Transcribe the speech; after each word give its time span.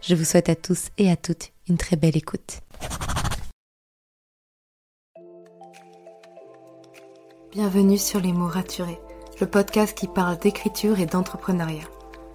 Je 0.00 0.14
vous 0.14 0.24
souhaite 0.24 0.48
à 0.48 0.54
tous 0.54 0.88
et 0.96 1.10
à 1.10 1.16
toutes 1.16 1.52
une 1.68 1.76
très 1.76 1.96
belle 1.96 2.16
écoute. 2.16 2.60
Bienvenue 7.52 7.98
sur 7.98 8.20
Les 8.20 8.32
mots 8.32 8.46
raturés, 8.46 9.00
le 9.40 9.46
podcast 9.46 9.96
qui 9.98 10.06
parle 10.06 10.38
d'écriture 10.38 11.00
et 11.00 11.06
d'entrepreneuriat. 11.06 11.88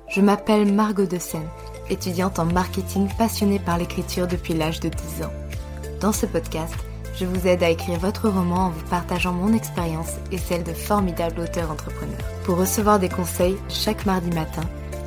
Je 0.09 0.19
m'appelle 0.19 0.71
Margot 0.71 1.05
de 1.05 1.17
Seine, 1.17 1.47
étudiante 1.89 2.37
en 2.37 2.45
marketing 2.45 3.07
passionnée 3.17 3.59
par 3.59 3.77
l'écriture 3.77 4.27
depuis 4.27 4.53
l'âge 4.53 4.81
de 4.81 4.89
10 4.89 5.23
ans. 5.23 5.33
Dans 6.01 6.11
ce 6.11 6.25
podcast, 6.25 6.75
je 7.15 7.25
vous 7.25 7.47
aide 7.47 7.63
à 7.63 7.69
écrire 7.69 7.99
votre 7.99 8.27
roman 8.27 8.65
en 8.65 8.69
vous 8.71 8.85
partageant 8.89 9.31
mon 9.31 9.53
expérience 9.53 10.15
et 10.31 10.37
celle 10.37 10.63
de 10.63 10.73
formidables 10.73 11.39
auteurs 11.39 11.71
entrepreneurs. 11.71 12.17
Pour 12.43 12.57
recevoir 12.57 12.99
des 12.99 13.09
conseils 13.09 13.57
chaque 13.69 14.05
mardi 14.05 14.31
matin, 14.31 14.63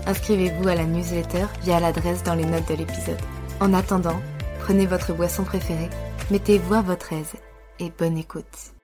inscrivez-vous 0.07 0.69
à 0.69 0.75
la 0.75 0.85
newsletter 0.85 1.47
via 1.63 1.81
l'adresse 1.81 2.23
dans 2.23 2.35
les 2.35 2.47
notes 2.47 2.69
de 2.69 2.75
l'épisode. 2.75 3.21
En 3.61 3.75
attendant, 3.75 4.21
prenez 4.61 4.87
votre 4.87 5.13
boisson 5.13 5.45
préférée, 5.45 5.91
mettez-vous 6.31 6.75
à 6.75 6.83
votre 6.83 7.13
aise 7.13 7.35
et 7.79 7.91
bonne 7.91 8.17
écoute. 8.17 8.75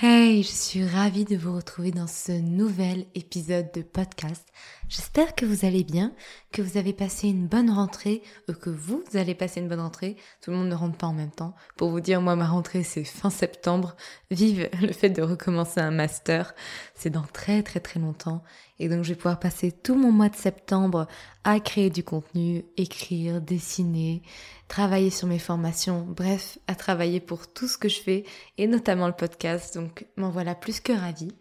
Hey, 0.00 0.42
je 0.42 0.48
suis 0.48 0.86
ravie 0.86 1.24
de 1.24 1.36
vous 1.36 1.56
retrouver 1.56 1.90
dans 1.90 2.06
ce 2.06 2.32
nouvel 2.32 3.06
épisode 3.14 3.72
de 3.72 3.82
podcast. 3.82 4.46
J'espère 4.88 5.34
que 5.34 5.44
vous 5.44 5.66
allez 5.66 5.84
bien, 5.84 6.14
que 6.50 6.62
vous 6.62 6.78
avez 6.78 6.94
passé 6.94 7.28
une 7.28 7.46
bonne 7.46 7.68
rentrée, 7.68 8.22
que 8.62 8.70
vous 8.70 9.04
allez 9.12 9.34
passer 9.34 9.60
une 9.60 9.68
bonne 9.68 9.80
rentrée. 9.80 10.16
Tout 10.40 10.50
le 10.50 10.56
monde 10.56 10.70
ne 10.70 10.74
rentre 10.74 10.96
pas 10.96 11.08
en 11.08 11.12
même 11.12 11.30
temps. 11.30 11.54
Pour 11.76 11.90
vous 11.90 12.00
dire, 12.00 12.22
moi, 12.22 12.36
ma 12.36 12.46
rentrée, 12.46 12.82
c'est 12.84 13.04
fin 13.04 13.28
septembre. 13.28 13.96
Vive 14.30 14.70
le 14.80 14.92
fait 14.94 15.10
de 15.10 15.20
recommencer 15.20 15.80
un 15.80 15.90
master. 15.90 16.54
C'est 16.94 17.10
dans 17.10 17.26
très 17.34 17.62
très 17.62 17.80
très 17.80 18.00
longtemps. 18.00 18.42
Et 18.78 18.88
donc, 18.88 19.04
je 19.04 19.10
vais 19.10 19.14
pouvoir 19.14 19.38
passer 19.40 19.72
tout 19.72 19.94
mon 19.94 20.10
mois 20.10 20.30
de 20.30 20.36
septembre 20.36 21.06
à 21.44 21.60
créer 21.60 21.90
du 21.90 22.02
contenu, 22.02 22.64
écrire, 22.78 23.42
dessiner, 23.42 24.22
travailler 24.68 25.10
sur 25.10 25.28
mes 25.28 25.38
formations, 25.38 26.06
bref, 26.08 26.58
à 26.66 26.74
travailler 26.74 27.20
pour 27.20 27.52
tout 27.52 27.68
ce 27.68 27.76
que 27.76 27.90
je 27.90 28.00
fais 28.00 28.24
et 28.56 28.66
notamment 28.66 29.06
le 29.06 29.12
podcast. 29.12 29.74
Donc, 29.74 30.06
m'en 30.16 30.30
voilà 30.30 30.54
plus 30.54 30.80
que 30.80 30.92
ravie. 30.92 31.34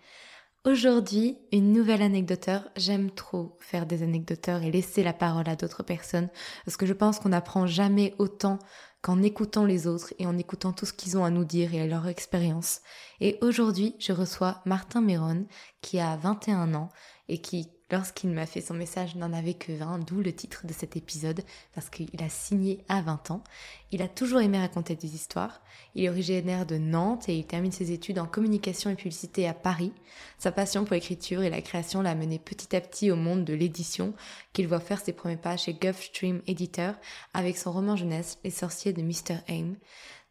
Aujourd'hui, 0.65 1.37
une 1.53 1.71
nouvelle 1.71 2.01
anecdoteur. 2.01 2.69
J'aime 2.75 3.11
trop 3.11 3.57
faire 3.59 3.85
des 3.85 4.03
anecdoteurs 4.03 4.63
et 4.63 4.71
laisser 4.71 5.01
la 5.01 5.13
parole 5.13 5.47
à 5.47 5.55
d'autres 5.55 5.83
personnes 5.83 6.29
parce 6.65 6.75
que 6.75 6.85
je 6.85 6.93
pense 6.93 7.19
qu'on 7.19 7.29
n'apprend 7.29 7.67
jamais 7.67 8.15
autant 8.17 8.59
qu'en 9.01 9.21
écoutant 9.21 9.63
les 9.63 9.87
autres 9.87 10.13
et 10.19 10.25
en 10.25 10.37
écoutant 10.37 10.73
tout 10.73 10.85
ce 10.85 10.91
qu'ils 10.91 11.17
ont 11.17 11.23
à 11.23 11.29
nous 11.29 11.45
dire 11.45 11.73
et 11.73 11.81
à 11.81 11.87
leur 11.87 12.07
expérience. 12.07 12.81
Et 13.21 13.37
aujourd'hui, 13.41 13.95
je 13.99 14.11
reçois 14.11 14.61
Martin 14.65 15.01
Méron 15.01 15.47
qui 15.81 15.99
a 15.99 16.17
21 16.17 16.73
ans 16.73 16.89
et 17.29 17.39
qui 17.39 17.71
Lorsqu'il 17.89 18.31
m'a 18.31 18.45
fait 18.45 18.59
son 18.59 18.73
message, 18.73 19.15
n'en 19.15 19.31
avait 19.31 19.53
que 19.53 19.71
20, 19.71 19.99
d'où 19.99 20.21
le 20.21 20.33
titre 20.33 20.67
de 20.67 20.73
cet 20.73 20.97
épisode, 20.97 21.41
parce 21.73 21.89
qu'il 21.89 22.21
a 22.21 22.27
signé 22.27 22.83
à 22.89 23.01
20 23.01 23.31
ans. 23.31 23.43
Il 23.91 24.01
a 24.01 24.09
toujours 24.09 24.41
aimé 24.41 24.59
raconter 24.59 24.95
des 24.95 25.15
histoires. 25.15 25.61
Il 25.95 26.03
est 26.03 26.09
originaire 26.09 26.65
de 26.65 26.77
Nantes 26.77 27.29
et 27.29 27.37
il 27.37 27.45
termine 27.45 27.71
ses 27.71 27.93
études 27.93 28.19
en 28.19 28.25
communication 28.25 28.89
et 28.89 28.95
publicité 28.95 29.47
à 29.47 29.53
Paris. 29.53 29.93
Sa 30.37 30.51
passion 30.51 30.83
pour 30.83 30.95
l'écriture 30.95 31.43
et 31.43 31.49
la 31.49 31.61
création 31.61 32.01
l'a 32.01 32.13
mené 32.13 32.39
petit 32.39 32.75
à 32.75 32.81
petit 32.81 33.09
au 33.09 33.15
monde 33.15 33.45
de 33.45 33.53
l'édition, 33.53 34.13
qu'il 34.51 34.67
voit 34.67 34.81
faire 34.81 34.99
ses 34.99 35.13
premiers 35.13 35.37
pas 35.37 35.55
chez 35.55 35.73
Gulfstream 35.73 36.41
Editor 36.45 36.93
avec 37.33 37.57
son 37.57 37.71
roman 37.71 37.95
jeunesse 37.95 38.37
Les 38.43 38.49
sorciers 38.49 38.91
de 38.91 39.01
Mr. 39.01 39.37
Aim. 39.47 39.75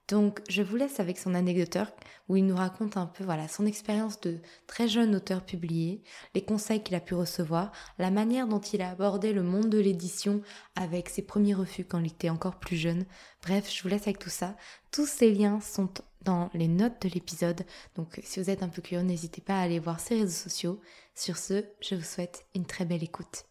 Donc, 0.08 0.40
je 0.48 0.62
vous 0.62 0.76
laisse 0.76 1.00
avec 1.00 1.18
son 1.18 1.34
anecdoteur 1.34 1.90
où 2.28 2.36
il 2.36 2.46
nous 2.46 2.54
raconte 2.54 2.96
un 2.96 3.06
peu 3.06 3.24
voilà 3.24 3.48
son 3.48 3.66
expérience 3.66 4.20
de 4.20 4.38
très 4.68 4.86
jeune 4.86 5.16
auteur 5.16 5.44
publié, 5.44 6.02
les 6.34 6.44
conseils 6.44 6.82
qu'il 6.82 6.94
a 6.94 7.00
pu 7.00 7.14
recevoir, 7.14 7.72
la 7.98 8.12
manière 8.12 8.46
dont 8.46 8.60
il 8.60 8.82
a 8.82 8.90
abordé 8.90 9.32
le 9.32 9.42
monde 9.42 9.68
de 9.68 9.78
l'édition 9.78 10.42
avec 10.76 11.08
ses 11.08 11.22
premiers 11.22 11.54
refus 11.54 11.84
quand 11.84 11.98
il 11.98 12.06
était 12.06 12.30
encore 12.30 12.60
plus 12.60 12.76
jeune. 12.76 13.04
Bref, 13.42 13.68
je 13.72 13.82
vous 13.82 13.88
laisse 13.88 14.02
avec 14.02 14.20
tout 14.20 14.30
ça. 14.30 14.56
Tous 14.92 15.06
ces 15.06 15.32
liens 15.32 15.60
sont 15.60 15.88
dans 16.22 16.50
les 16.54 16.68
notes 16.68 17.02
de 17.02 17.08
l'épisode. 17.08 17.64
Donc, 17.96 18.20
si 18.22 18.40
vous 18.40 18.50
êtes 18.50 18.62
un 18.62 18.68
peu 18.68 18.82
curieux, 18.82 19.02
n'hésitez 19.02 19.40
pas 19.40 19.58
à 19.58 19.62
aller 19.62 19.80
voir 19.80 19.98
ses 19.98 20.20
réseaux 20.20 20.48
sociaux. 20.48 20.80
Sur 21.16 21.36
ce, 21.36 21.64
je 21.80 21.96
vous 21.96 22.04
souhaite 22.04 22.46
une 22.54 22.64
très 22.64 22.84
belle 22.84 23.02
écoute. 23.02 23.44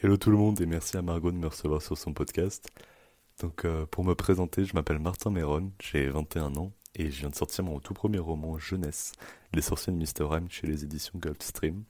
Hello 0.00 0.16
tout 0.16 0.30
le 0.30 0.36
monde 0.36 0.60
et 0.60 0.66
merci 0.66 0.96
à 0.96 1.02
Margot 1.02 1.32
de 1.32 1.36
me 1.36 1.48
recevoir 1.48 1.82
sur 1.82 1.98
son 1.98 2.12
podcast. 2.12 2.70
Donc 3.40 3.64
euh, 3.64 3.86
pour 3.86 4.04
me 4.04 4.14
présenter, 4.14 4.64
je 4.64 4.74
m'appelle 4.74 4.98
Martin 4.98 5.30
Méron, 5.30 5.70
j'ai 5.80 6.08
21 6.08 6.56
ans 6.56 6.72
et 6.96 7.10
je 7.10 7.20
viens 7.20 7.28
de 7.28 7.34
sortir 7.36 7.64
mon 7.64 7.78
tout 7.78 7.94
premier 7.94 8.18
roman 8.18 8.58
jeunesse, 8.58 9.12
Les 9.54 9.62
sorciers 9.62 9.92
de 9.92 9.98
Mr. 9.98 10.34
M 10.36 10.48
chez 10.50 10.66
les 10.66 10.82
éditions 10.82 11.18
Gulfstream. 11.18 11.84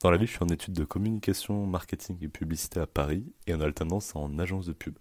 Dans 0.00 0.10
la 0.10 0.18
vie, 0.18 0.26
je 0.26 0.32
suis 0.32 0.42
en 0.42 0.48
études 0.48 0.74
de 0.74 0.84
communication, 0.84 1.66
marketing 1.66 2.18
et 2.22 2.28
publicité 2.28 2.80
à 2.80 2.86
Paris 2.86 3.32
et 3.46 3.54
en 3.54 3.60
alternance 3.60 4.14
en 4.14 4.38
agence 4.38 4.66
de 4.66 4.72
pub. 4.72 4.98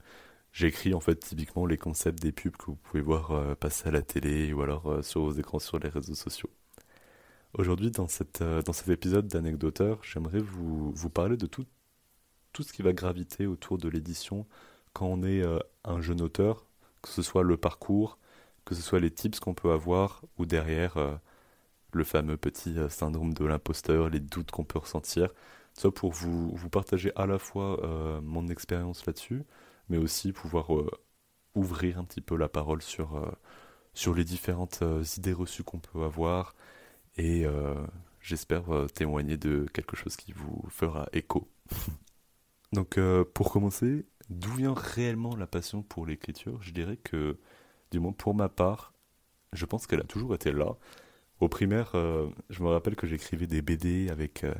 J'écris 0.54 0.94
en 0.94 1.02
fait 1.02 1.18
typiquement 1.18 1.66
les 1.66 1.78
concepts 1.78 2.22
des 2.22 2.32
pubs 2.32 2.56
que 2.56 2.66
vous 2.68 2.76
pouvez 2.76 3.02
voir 3.02 3.32
euh, 3.32 3.56
passer 3.56 3.90
à 3.90 3.92
la 3.92 4.02
télé 4.02 4.54
ou 4.54 4.62
alors 4.62 4.90
euh, 4.90 5.02
sur 5.02 5.22
vos 5.22 5.34
écrans 5.34 5.60
sur 5.60 5.78
les 5.80 5.90
réseaux 5.90 6.16
sociaux. 6.16 6.50
Aujourd'hui, 7.54 7.92
dans, 7.92 8.08
cette, 8.08 8.44
dans 8.44 8.74
cet 8.74 8.90
épisode 8.90 9.28
d'anecdoteur, 9.28 10.00
j'aimerais 10.04 10.40
vous, 10.40 10.92
vous 10.92 11.10
parler 11.10 11.36
de 11.36 11.48
tout, 11.48 11.66
tout 12.54 12.64
ce 12.64 12.72
qui 12.72 12.84
va 12.84 12.94
graviter 12.94 13.48
autour 13.48 13.80
de 13.80 13.90
l'édition 13.90 14.46
quand 14.94 15.08
on 15.08 15.24
est 15.24 15.42
euh, 15.42 15.60
un 15.84 16.02
jeune 16.02 16.22
auteur, 16.22 16.66
que 17.02 17.10
ce 17.10 17.22
soit 17.22 17.44
le 17.44 17.58
parcours, 17.58 18.18
que 18.66 18.76
ce 18.76 18.82
soit 18.82 19.00
les 19.00 19.12
tips 19.12 19.40
qu'on 19.40 19.54
peut 19.54 19.72
avoir, 19.72 20.22
ou 20.38 20.46
derrière 20.46 20.98
euh, 20.98 21.16
le 21.94 22.04
fameux 22.04 22.38
petit 22.38 22.78
euh, 22.78 22.90
syndrome 22.90 23.34
de 23.34 23.46
l'imposteur, 23.46 24.10
les 24.10 24.20
doutes 24.20 24.52
qu'on 24.52 24.66
peut 24.66 24.80
ressentir, 24.80 25.30
soit 25.74 25.94
pour 25.94 26.12
vous, 26.12 26.52
vous 26.56 26.70
partager 26.70 27.12
à 27.16 27.26
la 27.26 27.40
fois 27.40 27.80
mon 28.22 28.48
expérience 28.50 29.06
là-dessus, 29.06 29.44
mais 29.88 29.98
aussi 29.98 30.34
pouvoir 30.34 30.68
ouvrir 31.56 32.00
un 32.00 32.04
petit 32.04 32.20
peu 32.22 32.36
la 32.36 32.50
parole 32.50 32.82
sur, 32.82 33.32
sur 33.94 34.14
les 34.14 34.26
différentes 34.26 34.84
idées 35.18 35.32
reçues 35.32 35.64
qu'on 35.64 35.80
peut 35.80 36.04
avoir, 36.04 36.54
et 37.18 37.46
j'espère 38.20 38.64
témoigner 38.94 39.38
de 39.38 39.68
quelque 39.72 39.96
chose 39.96 40.18
qui 40.18 40.34
vous 40.34 40.66
fera 40.70 41.08
écho. 41.14 41.48
Donc 42.74 43.00
pour 43.34 43.54
commencer, 43.54 44.06
D'où 44.30 44.52
vient 44.54 44.74
réellement 44.76 45.36
la 45.36 45.48
passion 45.48 45.82
pour 45.84 46.06
l'écriture? 46.06 46.62
Je 46.62 46.72
dirais 46.72 46.98
que, 46.98 47.40
du 47.92 48.00
moins 48.00 48.12
pour 48.14 48.36
ma 48.36 48.50
part, 48.50 48.94
je 49.54 49.66
pense 49.66 49.88
qu'elle 49.88 50.02
a 50.02 50.04
toujours 50.04 50.36
été 50.36 50.52
là. 50.52 50.78
Au 51.40 51.50
primaire, 51.50 51.92
euh, 51.96 52.30
je 52.50 52.64
me 52.64 52.70
rappelle 52.70 52.96
que 52.96 53.08
j'écrivais 53.08 53.48
des 53.48 53.62
BD 53.62 54.10
avec, 54.10 54.44
euh, 54.44 54.54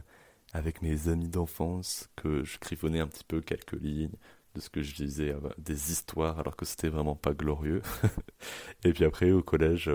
avec 0.54 0.82
mes 0.82 1.10
amis 1.10 1.30
d'enfance, 1.30 2.10
que 2.16 2.44
je 2.44 2.60
griffonnais 2.60 3.00
un 3.00 3.08
petit 3.08 3.24
peu 3.24 3.42
quelques 3.42 3.74
lignes 3.80 4.12
de 4.56 4.62
ce 4.62 4.70
que 4.70 4.82
je 4.82 4.96
disais, 4.96 5.32
euh, 5.34 5.40
des 5.60 5.92
histoires, 5.92 6.40
alors 6.40 6.56
que 6.56 6.66
c'était 6.66 6.90
vraiment 6.90 7.16
pas 7.16 7.34
glorieux. 7.34 7.82
et 8.84 8.94
puis 8.94 9.06
après, 9.06 9.32
au 9.32 9.44
collège, 9.44 9.92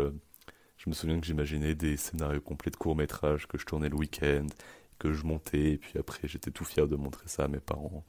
je 0.76 0.88
me 0.90 0.94
souviens 0.94 1.18
que 1.20 1.26
j'imaginais 1.26 1.74
des 1.74 1.96
scénarios 1.96 2.40
complets 2.40 2.70
de 2.70 2.76
courts-métrages 2.76 3.48
que 3.48 3.58
je 3.58 3.66
tournais 3.66 3.88
le 3.88 3.96
week-end, 3.96 4.46
que 4.98 5.12
je 5.12 5.24
montais, 5.24 5.72
et 5.72 5.78
puis 5.78 5.98
après, 5.98 6.28
j'étais 6.28 6.50
tout 6.50 6.64
fier 6.64 6.86
de 6.86 6.96
montrer 6.96 7.26
ça 7.28 7.44
à 7.44 7.48
mes 7.48 7.60
parents. 7.60 8.04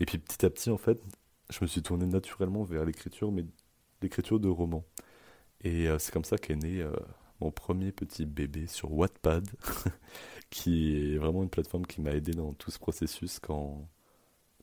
Et 0.00 0.06
puis 0.06 0.18
petit 0.18 0.44
à 0.44 0.50
petit, 0.50 0.70
en 0.70 0.78
fait, 0.78 1.00
je 1.50 1.58
me 1.62 1.66
suis 1.66 1.82
tourné 1.82 2.06
naturellement 2.06 2.64
vers 2.64 2.84
l'écriture, 2.84 3.32
mais 3.32 3.44
l'écriture 4.02 4.40
de 4.40 4.48
romans. 4.48 4.84
Et 5.62 5.88
euh, 5.88 5.98
c'est 5.98 6.12
comme 6.12 6.24
ça 6.24 6.38
qu'est 6.38 6.56
né 6.56 6.82
euh, 6.82 6.92
mon 7.40 7.50
premier 7.50 7.92
petit 7.92 8.26
bébé 8.26 8.66
sur 8.66 8.92
Wattpad, 8.92 9.48
qui 10.50 11.14
est 11.14 11.18
vraiment 11.18 11.42
une 11.42 11.50
plateforme 11.50 11.86
qui 11.86 12.00
m'a 12.00 12.12
aidé 12.12 12.32
dans 12.32 12.52
tout 12.54 12.70
ce 12.70 12.78
processus 12.78 13.38
quand, 13.40 13.88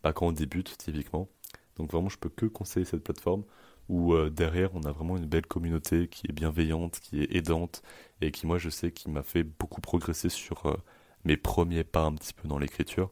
bah, 0.04 0.14
quand 0.14 0.28
on 0.28 0.32
débute, 0.34 0.78
typiquement. 0.78 1.30
Donc 1.78 1.92
vraiment, 1.92 2.10
je 2.10 2.18
peux 2.20 2.30
que 2.30 2.46
conseiller 2.46 2.86
cette 2.86 3.04
plateforme 3.04 3.44
où 3.90 4.14
euh, 4.14 4.30
derrière, 4.30 4.74
on 4.76 4.84
a 4.84 4.92
vraiment 4.92 5.18
une 5.18 5.26
belle 5.26 5.46
communauté 5.46 6.08
qui 6.08 6.28
est 6.30 6.34
bienveillante, 6.34 7.00
qui 7.02 7.22
est 7.22 7.36
aidante, 7.36 7.82
et 8.22 8.32
qui, 8.32 8.48
moi, 8.48 8.58
je 8.58 8.70
sais, 8.70 8.92
qui 8.92 9.10
m'a 9.10 9.24
fait 9.24 9.44
beaucoup 9.44 9.82
progresser 9.82 10.30
sur 10.30 10.78
mes 11.26 11.38
premiers 11.38 11.84
pas 11.84 12.04
un 12.04 12.14
petit 12.16 12.34
peu 12.34 12.48
dans 12.48 12.60
l'écriture. 12.60 13.12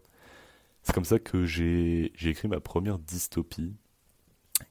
C'est 0.83 0.93
comme 0.93 1.05
ça 1.05 1.19
que 1.19 1.45
j'ai 1.45 2.11
écrit 2.29 2.47
ma 2.47 2.59
première 2.59 2.99
dystopie, 2.99 3.75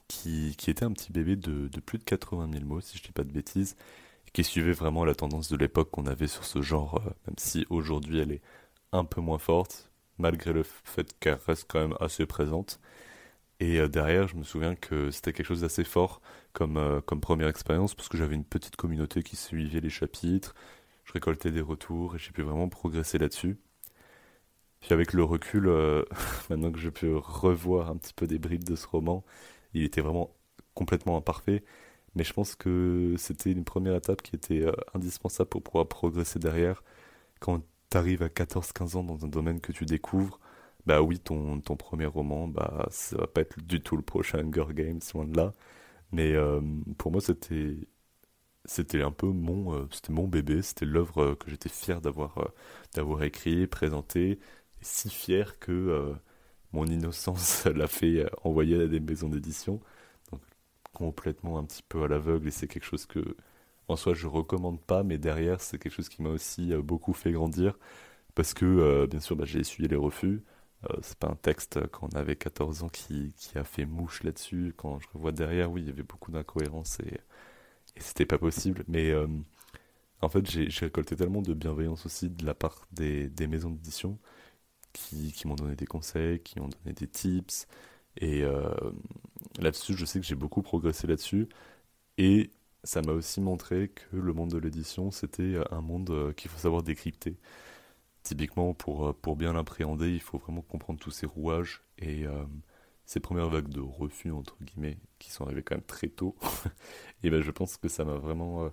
qui, 0.09 0.55
qui, 0.57 0.71
était 0.71 0.85
un 0.85 0.93
petit 0.93 1.13
bébé 1.13 1.37
de, 1.37 1.69
de, 1.69 1.81
plus 1.81 1.99
de 1.99 2.05
80 2.05 2.51
000 2.53 2.65
mots, 2.65 2.81
si 2.81 2.97
je 2.97 3.03
ne 3.03 3.07
dis 3.07 3.13
pas 3.13 3.25
de 3.25 3.33
bêtises, 3.33 3.77
qui 4.33 4.45
suivait 4.45 4.73
vraiment 4.73 5.05
la 5.05 5.15
tendance 5.15 5.49
de 5.51 5.57
l'époque 5.57 5.91
qu'on 5.91 6.07
avait 6.07 6.29
sur 6.29 6.45
ce 6.45 6.63
genre, 6.63 6.97
euh, 7.07 7.11
même 7.27 7.37
si 7.39 7.67
aujourd'hui 7.71 8.19
elle 8.21 8.33
est 8.33 8.43
un 8.93 9.05
peu 9.05 9.21
moins 9.21 9.39
forte, 9.39 9.91
malgré 10.19 10.53
le 10.53 10.63
fait 10.65 11.19
qu'elle 11.21 11.39
reste 11.47 11.67
quand 11.69 11.81
même 11.81 11.97
assez 12.01 12.27
présente. 12.27 12.81
Et 13.61 13.79
euh, 13.81 13.89
derrière, 13.89 14.29
je 14.29 14.37
me 14.37 14.45
souviens 14.45 14.75
que 14.77 15.11
c'était 15.11 15.33
quelque 15.33 15.47
chose 15.47 15.63
d'assez 15.63 15.85
fort 15.85 16.21
comme, 16.53 16.77
euh, 16.77 17.01
comme 17.01 17.21
première 17.21 17.49
expérience, 17.49 17.95
parce 17.95 18.09
que 18.09 18.17
j'avais 18.19 18.35
une 18.35 18.45
petite 18.45 18.77
communauté 18.77 19.23
qui 19.23 19.37
suivait 19.37 19.81
les 19.81 19.91
chapitres, 19.91 20.55
je 21.05 21.13
récoltais 21.13 21.51
des 21.53 21.61
retours, 21.61 22.17
et 22.17 22.19
j'ai 22.19 22.33
pu 22.33 22.43
vraiment 22.43 22.69
progresser 22.69 23.19
là-dessus. 23.19 23.59
Puis 24.81 24.93
avec 24.95 25.13
le 25.13 25.25
recul, 25.25 25.69
euh, 25.69 26.05
maintenant 26.51 26.73
que 26.73 26.79
je 26.79 26.89
peux 26.91 27.17
revoir 27.19 27.91
un 27.91 27.97
petit 27.97 28.15
peu 28.15 28.27
des 28.27 28.39
bribes 28.39 28.65
de 28.65 28.77
ce 28.77 28.87
roman, 28.87 29.25
il 29.75 29.83
était 29.85 30.01
vraiment 30.01 30.35
complètement 30.75 31.17
imparfait, 31.17 31.65
mais 32.15 32.25
je 32.25 32.33
pense 32.33 32.55
que 32.57 33.15
c'était 33.19 33.53
une 33.53 33.65
première 33.65 33.95
étape 33.97 34.23
qui 34.23 34.37
était 34.37 34.65
indispensable 34.95 35.51
pour 35.51 35.63
pouvoir 35.63 35.89
progresser 35.89 36.39
derrière. 36.39 36.83
Quand 37.41 37.63
tu 37.91 37.99
arrives 37.99 38.23
à 38.23 38.29
14-15 38.31 38.97
ans 38.97 39.05
dans 39.05 39.25
un 39.25 39.29
domaine 39.29 39.61
que 39.61 39.73
tu 39.73 39.87
découvres, 39.87 40.41
bah 40.87 41.03
oui, 41.03 41.19
ton, 41.21 41.61
ton 41.61 41.77
premier 41.77 42.07
roman, 42.07 42.49
bah 42.49 42.89
ça 42.91 43.17
va 43.19 43.27
pas 43.29 43.43
être 43.43 43.61
du 43.63 43.83
tout 43.83 43.97
le 43.97 44.03
prochain 44.03 44.41
Hunger 44.41 44.67
Games, 44.75 45.01
loin 45.15 45.27
de 45.27 45.37
là. 45.37 45.53
Mais 46.13 46.35
euh, 46.35 46.61
pour 46.99 47.13
moi, 47.13 47.21
c'était 47.23 47.77
c'était 48.65 49.03
un 49.03 49.11
peu 49.11 49.27
mon 49.29 49.75
euh, 49.75 49.87
c'était 49.91 50.13
mon 50.13 50.29
bébé, 50.29 50.63
c'était 50.63 50.85
l'œuvre 50.87 51.23
euh, 51.23 51.35
que 51.37 51.51
j'étais 51.51 51.69
fier 51.69 52.01
d'avoir 52.01 52.53
d'avoir 52.95 53.23
écrit, 53.23 53.67
présenté, 53.67 54.39
si 54.83 55.11
fier 55.11 55.59
que 55.59 56.15
mon 56.73 56.87
innocence 56.87 57.65
l'a 57.75 57.87
fait 57.89 58.27
envoyer 58.45 58.83
à 58.83 58.87
des 58.87 59.01
maisons 59.01 59.29
d'édition. 59.29 59.81
Donc 60.33 60.43
complètement 60.93 61.59
un 61.59 61.65
petit 61.65 61.83
peu 61.89 62.03
à 62.05 62.09
l'aveugle 62.09 62.49
et 62.49 62.51
c'est 62.51 62.69
quelque 62.69 62.85
chose 62.85 63.07
que 63.07 63.37
en 63.89 63.97
soi 63.97 64.15
je 64.15 64.27
recommande 64.27 64.81
pas, 64.81 65.03
mais 65.03 65.19
derrière 65.19 65.61
c'est 65.61 65.79
quelque 65.79 65.95
chose 65.95 66.09
qui 66.09 66.23
m'a 66.23 66.31
aussi 66.31 66.75
beaucoup 66.77 67.13
fait 67.13 67.33
grandir 67.33 67.79
parce 68.35 68.55
que 68.55 69.07
bien 69.07 69.21
sûr 69.21 69.37
bah, 69.37 69.45
j'ai 69.47 69.61
essuyé 69.61 69.89
les 69.89 69.97
refus. 69.97 70.43
Euh, 70.89 70.97
c'est 71.03 71.19
pas 71.19 71.29
un 71.29 71.35
texte 71.37 71.87
quand 71.89 72.09
on 72.13 72.17
avait 72.17 72.37
14 72.37 72.83
ans 72.85 72.89
qui, 72.89 73.35
a 73.55 73.65
fait 73.65 73.85
mouche 73.85 74.23
là-dessus. 74.23 74.75
Quand 74.77 74.99
je 75.01 75.09
revois 75.15 75.33
derrière, 75.33 75.71
oui, 75.71 75.83
il 75.83 75.89
y 75.89 75.91
avait 75.91 76.03
beaucoup 76.03 76.31
d'incohérences 76.33 77.01
et, 77.01 77.21
c'était 77.99 78.27
pas 78.27 78.39
possible. 78.39 78.85
Mais 78.89 79.11
euh, 79.11 79.27
en 80.23 80.29
fait, 80.29 80.49
j'ai 80.51 80.69
récolté 80.87 81.17
tellement 81.17 81.43
de 81.43 81.55
bienveillance 81.55 82.07
aussi 82.07 82.31
de 82.31 82.47
la 82.47 82.55
part 82.55 82.87
des 82.93 83.31
maisons 83.49 83.71
d'édition 83.71 84.19
qui, 84.93 85.47
m'ont 85.47 85.55
donné 85.55 85.77
des 85.77 85.87
conseils, 85.87 86.41
qui 86.41 86.59
m'ont 86.61 86.69
donné 86.69 86.95
des 86.95 87.07
tips. 87.09 87.67
Et 88.17 88.43
euh, 88.43 88.71
là-dessus, 89.61 89.95
je 89.97 90.05
sais 90.05 90.21
que 90.21 90.27
j'ai 90.27 90.35
beaucoup 90.35 90.63
progressé 90.63 91.07
là-dessus. 91.07 91.49
Et 92.19 92.51
ça 92.85 93.03
m'a 93.03 93.13
aussi 93.13 93.41
montré 93.41 93.89
que 93.91 94.17
le 94.17 94.33
monde 94.33 94.51
de 94.51 94.59
l'édition, 94.59 95.11
c'était 95.11 95.57
un 95.71 95.81
monde 95.81 96.35
qu'il 96.37 96.51
faut 96.51 96.59
savoir 96.59 96.83
décrypter. 96.83 97.37
Typiquement, 98.23 98.75
pour, 98.75 99.09
euh, 99.09 99.13
pour 99.15 99.37
bien 99.37 99.53
l'appréhender, 99.53 100.11
il 100.13 100.21
faut 100.21 100.39
vraiment 100.39 100.63
comprendre 100.63 101.01
tous 101.01 101.11
ces 101.11 101.27
rouages 101.27 101.83
et 101.99 102.27
euh, 102.27 102.45
ces 103.07 103.19
premières 103.21 103.49
vagues 103.49 103.69
de 103.69 103.81
refus, 103.81 104.31
entre 104.31 104.57
guillemets, 104.63 104.99
qui 105.19 105.31
sont 105.31 105.45
arrivées 105.45 105.63
quand 105.63 105.77
même 105.77 105.85
très 105.85 106.09
tôt. 106.09 106.37
et 107.23 107.31
ben, 107.31 107.41
je 107.43 107.51
pense 107.51 107.77
que 107.79 107.89
ça 107.89 108.05
m'a 108.05 108.17
vraiment 108.17 108.65
euh, 108.65 108.69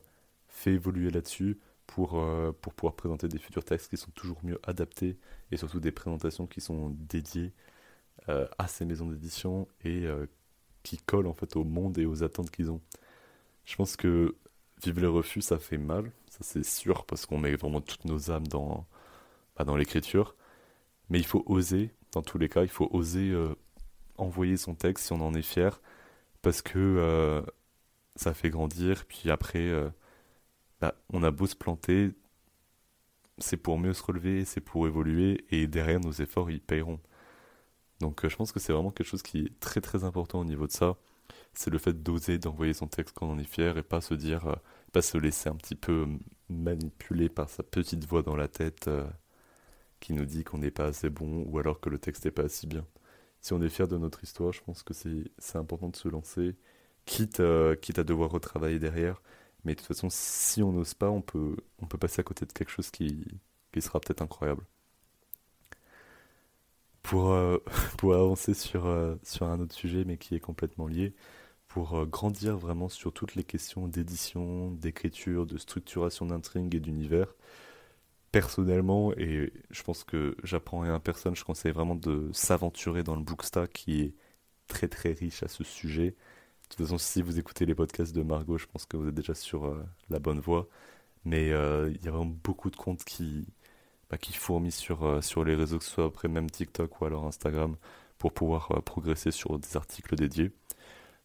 fait 0.47 0.73
évoluer 0.73 1.11
là-dessus 1.11 1.59
pour, 1.87 2.23
pour 2.61 2.73
pouvoir 2.73 2.95
présenter 2.95 3.27
des 3.27 3.39
futurs 3.39 3.63
textes 3.63 3.89
qui 3.89 3.97
sont 3.97 4.11
toujours 4.11 4.37
mieux 4.43 4.59
adaptés 4.63 5.17
et 5.51 5.57
surtout 5.57 5.79
des 5.79 5.91
présentations 5.91 6.45
qui 6.45 6.61
sont 6.61 6.89
dédiées 6.91 7.53
à 8.27 8.67
ces 8.67 8.85
maisons 8.85 9.07
d'édition 9.07 9.67
et 9.83 10.05
qui 10.83 10.97
collent 10.97 11.27
en 11.27 11.33
fait 11.33 11.55
au 11.55 11.63
monde 11.63 11.97
et 11.97 12.05
aux 12.05 12.23
attentes 12.23 12.51
qu'ils 12.51 12.69
ont. 12.71 12.81
Je 13.65 13.75
pense 13.75 13.95
que 13.95 14.35
vivre 14.83 15.01
les 15.01 15.07
refus, 15.07 15.41
ça 15.41 15.59
fait 15.59 15.77
mal, 15.77 16.11
ça 16.29 16.39
c'est 16.41 16.63
sûr, 16.65 17.05
parce 17.05 17.25
qu'on 17.25 17.37
met 17.37 17.55
vraiment 17.55 17.81
toutes 17.81 18.05
nos 18.05 18.31
âmes 18.31 18.47
dans, 18.47 18.85
dans 19.65 19.75
l'écriture. 19.75 20.35
Mais 21.09 21.19
il 21.19 21.25
faut 21.25 21.43
oser, 21.45 21.91
dans 22.11 22.21
tous 22.21 22.37
les 22.37 22.49
cas, 22.49 22.63
il 22.63 22.69
faut 22.69 22.89
oser 22.91 23.31
euh, 23.31 23.55
envoyer 24.17 24.57
son 24.57 24.75
texte 24.75 25.07
si 25.07 25.13
on 25.13 25.21
en 25.21 25.33
est 25.33 25.41
fier, 25.41 25.81
parce 26.41 26.61
que 26.61 26.77
euh, 26.77 27.41
ça 28.15 28.33
fait 28.33 28.49
grandir, 28.49 29.05
puis 29.05 29.29
après, 29.31 29.67
euh, 29.67 29.89
bah, 30.81 30.95
on 31.11 31.23
a 31.23 31.31
beau 31.31 31.47
se 31.47 31.55
planter, 31.55 32.11
c'est 33.39 33.57
pour 33.57 33.79
mieux 33.79 33.93
se 33.93 34.03
relever, 34.03 34.45
c'est 34.45 34.61
pour 34.61 34.87
évoluer, 34.87 35.45
et 35.51 35.67
derrière 35.67 35.99
nos 35.99 36.11
efforts, 36.11 36.51
ils 36.51 36.61
payeront. 36.61 36.99
Donc 37.99 38.27
je 38.27 38.35
pense 38.35 38.51
que 38.51 38.59
c'est 38.59 38.73
vraiment 38.73 38.91
quelque 38.91 39.07
chose 39.07 39.23
qui 39.23 39.39
est 39.45 39.59
très 39.59 39.81
très 39.81 40.03
important 40.03 40.39
au 40.39 40.45
niveau 40.45 40.67
de 40.67 40.71
ça. 40.71 40.97
C'est 41.53 41.71
le 41.71 41.79
fait 41.79 42.03
d'oser, 42.03 42.37
d'envoyer 42.39 42.73
son 42.73 42.87
texte 42.87 43.15
quand 43.17 43.27
on 43.27 43.39
est 43.39 43.43
fier, 43.43 43.77
et 43.77 43.83
pas 43.83 44.01
se 44.01 44.13
dire, 44.13 44.57
pas 44.93 45.01
se 45.01 45.17
laisser 45.17 45.49
un 45.49 45.55
petit 45.55 45.75
peu 45.75 46.07
manipuler 46.49 47.29
par 47.29 47.49
sa 47.49 47.63
petite 47.63 48.05
voix 48.05 48.23
dans 48.23 48.35
la 48.35 48.47
tête 48.47 48.89
qui 49.99 50.13
nous 50.13 50.25
dit 50.25 50.43
qu'on 50.43 50.59
n'est 50.59 50.71
pas 50.71 50.85
assez 50.85 51.09
bon 51.09 51.43
ou 51.47 51.59
alors 51.59 51.79
que 51.79 51.89
le 51.89 51.99
texte 51.99 52.25
n'est 52.25 52.31
pas 52.31 52.43
assez 52.43 52.67
bien. 52.67 52.85
Si 53.41 53.53
on 53.53 53.61
est 53.61 53.69
fier 53.69 53.87
de 53.87 53.97
notre 53.97 54.23
histoire, 54.23 54.53
je 54.53 54.61
pense 54.61 54.83
que 54.83 54.93
c'est 54.93 55.57
important 55.57 55.89
de 55.89 55.95
se 55.95 56.07
lancer, 56.07 56.55
euh, 57.39 57.75
quitte 57.75 57.99
à 57.99 58.03
devoir 58.03 58.31
retravailler 58.31 58.79
derrière. 58.79 59.21
Mais 59.65 59.73
de 59.73 59.79
toute 59.79 59.87
façon, 59.87 60.09
si 60.11 60.63
on 60.63 60.71
n'ose 60.73 60.93
pas, 60.93 61.09
on 61.09 61.21
peut, 61.21 61.57
on 61.79 61.87
peut 61.87 61.97
passer 61.97 62.21
à 62.21 62.23
côté 62.23 62.45
de 62.45 62.53
quelque 62.53 62.71
chose 62.71 62.91
qui, 62.91 63.25
qui 63.73 63.81
sera 63.81 63.99
peut-être 63.99 64.21
incroyable. 64.21 64.63
Pour, 67.03 67.31
euh, 67.31 67.57
pour 67.97 68.13
avancer 68.15 68.53
sur, 68.53 68.85
euh, 68.85 69.15
sur 69.23 69.47
un 69.47 69.59
autre 69.59 69.75
sujet, 69.75 70.03
mais 70.05 70.17
qui 70.17 70.35
est 70.35 70.39
complètement 70.39 70.87
lié, 70.87 71.13
pour 71.67 72.05
grandir 72.07 72.57
vraiment 72.57 72.89
sur 72.89 73.13
toutes 73.13 73.35
les 73.35 73.43
questions 73.43 73.87
d'édition, 73.87 74.71
d'écriture, 74.71 75.45
de 75.45 75.57
structuration 75.57 76.25
d'intrigue 76.25 76.75
et 76.75 76.79
d'univers, 76.79 77.35
personnellement, 78.31 79.13
et 79.17 79.53
je 79.71 79.83
pense 79.83 80.03
que 80.03 80.35
j'apprends 80.43 80.79
rien 80.81 80.95
à 80.95 80.99
personne, 80.99 81.35
je 81.35 81.43
conseille 81.43 81.71
vraiment 81.71 81.95
de 81.95 82.29
s'aventurer 82.33 83.03
dans 83.03 83.15
le 83.15 83.23
Booksta 83.23 83.67
qui 83.67 84.01
est 84.01 84.13
très 84.67 84.87
très 84.87 85.11
riche 85.13 85.43
à 85.43 85.47
ce 85.47 85.63
sujet. 85.63 86.15
De 86.69 86.75
toute 86.75 86.85
façon, 86.85 86.97
si 86.97 87.21
vous 87.21 87.39
écoutez 87.39 87.65
les 87.65 87.75
podcasts 87.75 88.13
de 88.13 88.23
Margot, 88.23 88.57
je 88.57 88.65
pense 88.65 88.85
que 88.85 88.97
vous 88.97 89.07
êtes 89.07 89.15
déjà 89.15 89.33
sur 89.33 89.65
euh, 89.65 89.83
la 90.09 90.19
bonne 90.19 90.39
voie. 90.39 90.67
Mais 91.25 91.51
euh, 91.51 91.89
il 91.95 92.03
y 92.03 92.07
a 92.09 92.11
vraiment 92.11 92.25
beaucoup 92.43 92.69
de 92.69 92.75
comptes 92.75 93.05
qui, 93.05 93.47
bah, 94.09 94.17
qui 94.17 94.33
fourmillent 94.33 94.71
sur, 94.71 95.05
euh, 95.05 95.21
sur 95.21 95.45
les 95.45 95.55
réseaux, 95.55 95.79
que 95.79 95.85
ce 95.85 95.91
soit 95.91 96.05
après 96.05 96.27
même 96.27 96.49
TikTok 96.49 97.01
ou 97.01 97.05
alors 97.05 97.25
Instagram, 97.25 97.77
pour 98.17 98.33
pouvoir 98.33 98.83
progresser 98.83 99.31
sur 99.31 99.59
des 99.59 99.77
articles 99.77 100.15
dédiés. 100.15 100.51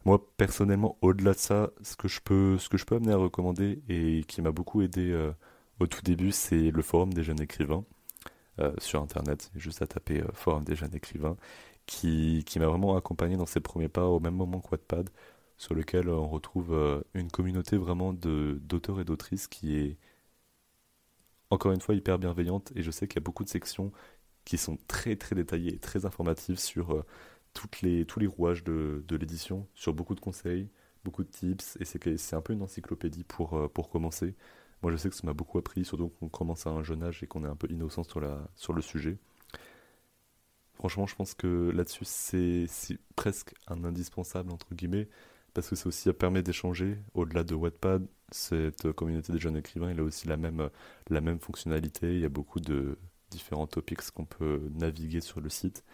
Moi, 0.05 0.25
personnellement, 0.37 0.97
au-delà 1.03 1.33
de 1.33 1.39
ça, 1.39 1.71
ce 1.83 1.97
que 1.97 2.09
je 2.09 2.21
peux, 2.21 2.59
ce 2.59 2.69
que 2.69 2.79
je 2.79 2.85
peux 2.85 2.97
amener 2.97 3.13
à 3.13 3.17
recommander 3.17 3.83
et 3.89 4.25
qui 4.29 4.43
m'a 4.43 4.53
beaucoup 4.53 4.83
aidé 4.83 5.33
au 5.81 5.87
tout 5.87 6.03
début, 6.03 6.33
c'est 6.33 6.71
le 6.71 6.83
forum 6.83 7.15
des 7.15 7.23
jeunes 7.23 7.41
écrivains 7.41 7.85
sur 8.79 9.01
Internet, 9.03 9.51
juste 9.55 9.81
à 9.83 9.87
taper 9.87 10.23
forum 10.35 10.65
des 10.65 10.77
jeunes 10.77 10.95
écrivains, 10.95 11.37
qui, 11.93 12.59
m'a 12.59 12.67
vraiment 12.67 12.97
accompagné 12.97 13.37
dans 13.37 13.47
ses 13.47 13.61
premiers 13.61 13.89
pas 13.89 14.07
au 14.07 14.21
même 14.21 14.35
moment 14.35 14.61
que 14.61 14.71
Wattpad, 14.73 15.11
sur 15.59 15.75
lequel 15.75 16.09
on 16.09 16.29
retrouve 16.29 16.73
euh, 16.75 17.03
une 17.15 17.31
communauté 17.31 17.77
vraiment 17.77 18.13
d'auteurs 18.15 19.01
et 19.01 19.05
d'autrices 19.05 19.47
qui 19.47 19.77
est 19.77 19.99
encore 21.51 21.73
une 21.73 21.81
fois 21.81 21.95
hyper 21.95 22.19
bienveillante 22.19 22.73
et 22.75 22.83
je 22.83 22.91
sais 22.91 23.07
qu'il 23.07 23.17
y 23.17 23.23
a 23.23 23.25
beaucoup 23.25 23.45
de 23.45 23.49
sections 23.49 23.93
qui 24.45 24.59
sont 24.59 24.79
très 24.89 25.17
très 25.17 25.35
détaillées 25.37 25.75
et 25.75 25.79
très 25.79 26.07
informatives 26.07 26.59
sur 26.59 27.05
toutes 27.55 27.83
les, 27.83 28.07
tous 28.07 28.21
les 28.21 28.27
rouages 28.27 28.65
de, 28.65 29.05
de 29.07 29.17
l'édition, 29.17 29.69
sur 29.75 29.93
beaucoup 29.95 30.15
de 30.15 30.21
conseils, 30.21 30.71
beaucoup 31.05 31.23
de 31.25 31.31
tips 31.31 31.77
et 31.81 31.85
c'est 31.85 32.37
un 32.37 32.41
peu 32.43 32.53
une 32.55 32.63
encyclopédie 32.63 33.25
pour, 33.25 33.71
pour 33.73 33.91
commencer. 33.91 34.35
Moi, 34.83 34.91
je 34.93 34.97
sais 34.97 35.11
que 35.11 35.15
ça 35.17 35.27
m'a 35.27 35.33
beaucoup 35.35 35.59
appris, 35.59 35.85
surtout 35.85 36.09
qu'on 36.09 36.29
commence 36.29 36.67
à 36.67 36.71
un 36.71 36.83
jeune 36.83 37.03
âge 37.05 37.23
et 37.23 37.27
qu'on 37.27 37.45
est 37.45 37.49
un 37.49 37.57
peu 37.57 37.69
innocent 37.71 38.03
sur, 38.05 38.21
la, 38.21 38.49
sur 38.57 38.73
le 38.73 38.83
sujet. 38.83 39.19
Franchement, 40.75 41.07
je 41.07 41.15
pense 41.15 41.35
que 41.35 41.71
là-dessus, 41.75 42.05
c'est 42.05 42.99
presque 43.17 43.55
un 43.69 43.85
indispensable, 43.85 44.51
entre 44.53 44.75
guillemets, 44.75 45.09
parce 45.55 45.69
que 45.69 45.77
ça 45.77 45.87
aussi 45.89 46.13
permet 46.13 46.43
d'échanger 46.43 46.99
au-delà 47.15 47.45
de 47.45 47.55
Wattpad. 47.55 48.07
Cette 48.33 48.91
communauté 48.93 49.33
des 49.33 49.39
jeunes 49.39 49.57
écrivains, 49.57 49.91
il 49.93 50.01
a 50.01 50.03
aussi 50.03 50.27
la 50.29 50.37
même, 50.37 50.71
la 51.11 51.21
même 51.21 51.39
fonctionnalité. 51.41 52.15
Il 52.15 52.21
y 52.21 52.25
a 52.25 52.29
beaucoup 52.31 52.61
de 52.61 52.99
différents 53.31 53.67
topics 53.67 54.11
qu'on 54.13 54.25
peut 54.25 54.63
naviguer 54.75 55.21
sur 55.21 55.41
le 55.41 55.49
site. 55.51 55.85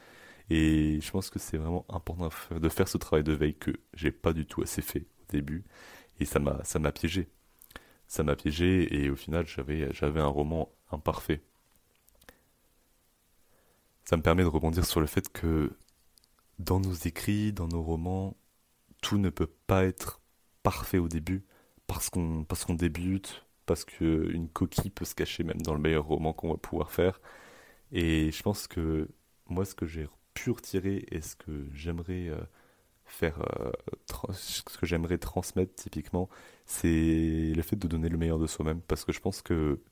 Et 0.50 1.00
je 1.02 1.10
pense 1.10 1.30
que 1.30 1.38
c'est 1.38 1.58
vraiment 1.58 1.86
important 1.90 2.30
de 2.50 2.68
faire 2.70 2.88
ce 2.88 2.98
travail 2.98 3.24
de 3.24 3.32
veille 3.32 3.56
que 3.56 3.72
j'ai 3.94 4.12
pas 4.12 4.32
du 4.32 4.46
tout 4.46 4.62
assez 4.62 4.82
fait 4.82 5.06
au 5.22 5.32
début. 5.32 5.64
Et 6.20 6.24
ça 6.26 6.38
m'a 6.40 6.92
piégé 6.92 7.28
ça 8.08 8.22
m'a 8.22 8.34
piégé 8.36 9.02
et 9.02 9.10
au 9.10 9.16
final 9.16 9.46
j'avais 9.46 10.20
un 10.20 10.26
roman 10.26 10.72
imparfait. 10.90 11.42
Ça 14.08 14.16
me 14.16 14.22
permet 14.22 14.42
de 14.42 14.48
rebondir 14.48 14.86
sur 14.86 15.02
le 15.02 15.06
fait 15.06 15.30
que 15.30 15.70
dans 16.58 16.80
nos 16.80 16.94
écrits, 16.94 17.52
dans 17.52 17.68
nos 17.68 17.82
romans, 17.82 18.38
tout 19.02 19.18
ne 19.18 19.28
peut 19.28 19.50
pas 19.66 19.84
être 19.84 20.22
parfait 20.62 20.96
au 20.96 21.08
début 21.08 21.44
parce 21.86 22.08
qu'on 22.08 22.46
débute, 22.70 23.44
parce 23.66 23.84
qu'une 23.84 24.48
coquille 24.48 24.88
peut 24.88 25.04
se 25.04 25.14
cacher 25.14 25.44
même 25.44 25.60
dans 25.60 25.74
le 25.74 25.80
meilleur 25.80 26.06
roman 26.06 26.32
qu'on 26.32 26.48
va 26.48 26.56
pouvoir 26.56 26.90
faire. 26.90 27.20
Et 27.92 28.32
je 28.32 28.42
pense 28.42 28.66
que 28.66 29.10
moi 29.46 29.66
ce 29.66 29.74
que 29.74 29.84
j'ai 29.84 30.08
pu 30.32 30.52
retirer 30.52 31.04
et 31.10 31.20
ce 31.20 31.36
que 31.36 31.68
j'aimerais 31.74 32.28
euh, 32.30 32.40
faire 33.04 33.38
euh, 33.60 33.72
ce 34.32 34.62
que 34.62 34.86
j'aimerais 34.86 35.18
transmettre 35.18 35.74
typiquement, 35.74 36.30
c'est 36.64 37.52
le 37.54 37.62
fait 37.62 37.76
de 37.76 37.86
donner 37.86 38.08
le 38.08 38.16
meilleur 38.16 38.38
de 38.38 38.46
soi-même 38.46 38.80
parce 38.80 39.04
que 39.04 39.12
je 39.12 39.20
pense 39.20 39.42
que 39.42 39.82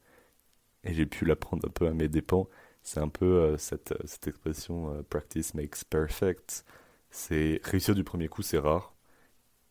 et 0.85 0.94
j'ai 0.94 1.06
pu 1.06 1.26
l'apprendre 1.26 1.66
un 1.68 1.70
peu 1.70 1.87
à 1.87 1.92
mes 1.92 2.08
dépens, 2.08 2.49
C'est 2.87 3.00
un 3.00 3.09
peu 3.09 3.57
cette, 3.59 3.95
cette 4.07 4.28
expression 4.28 5.05
practice 5.11 5.55
makes 5.55 5.85
perfect. 5.90 6.64
C'est 7.11 7.61
réussir 7.64 7.95
du 7.95 8.05
premier 8.05 8.28
coup, 8.28 8.43
c'est 8.43 8.59
rare. 8.59 8.95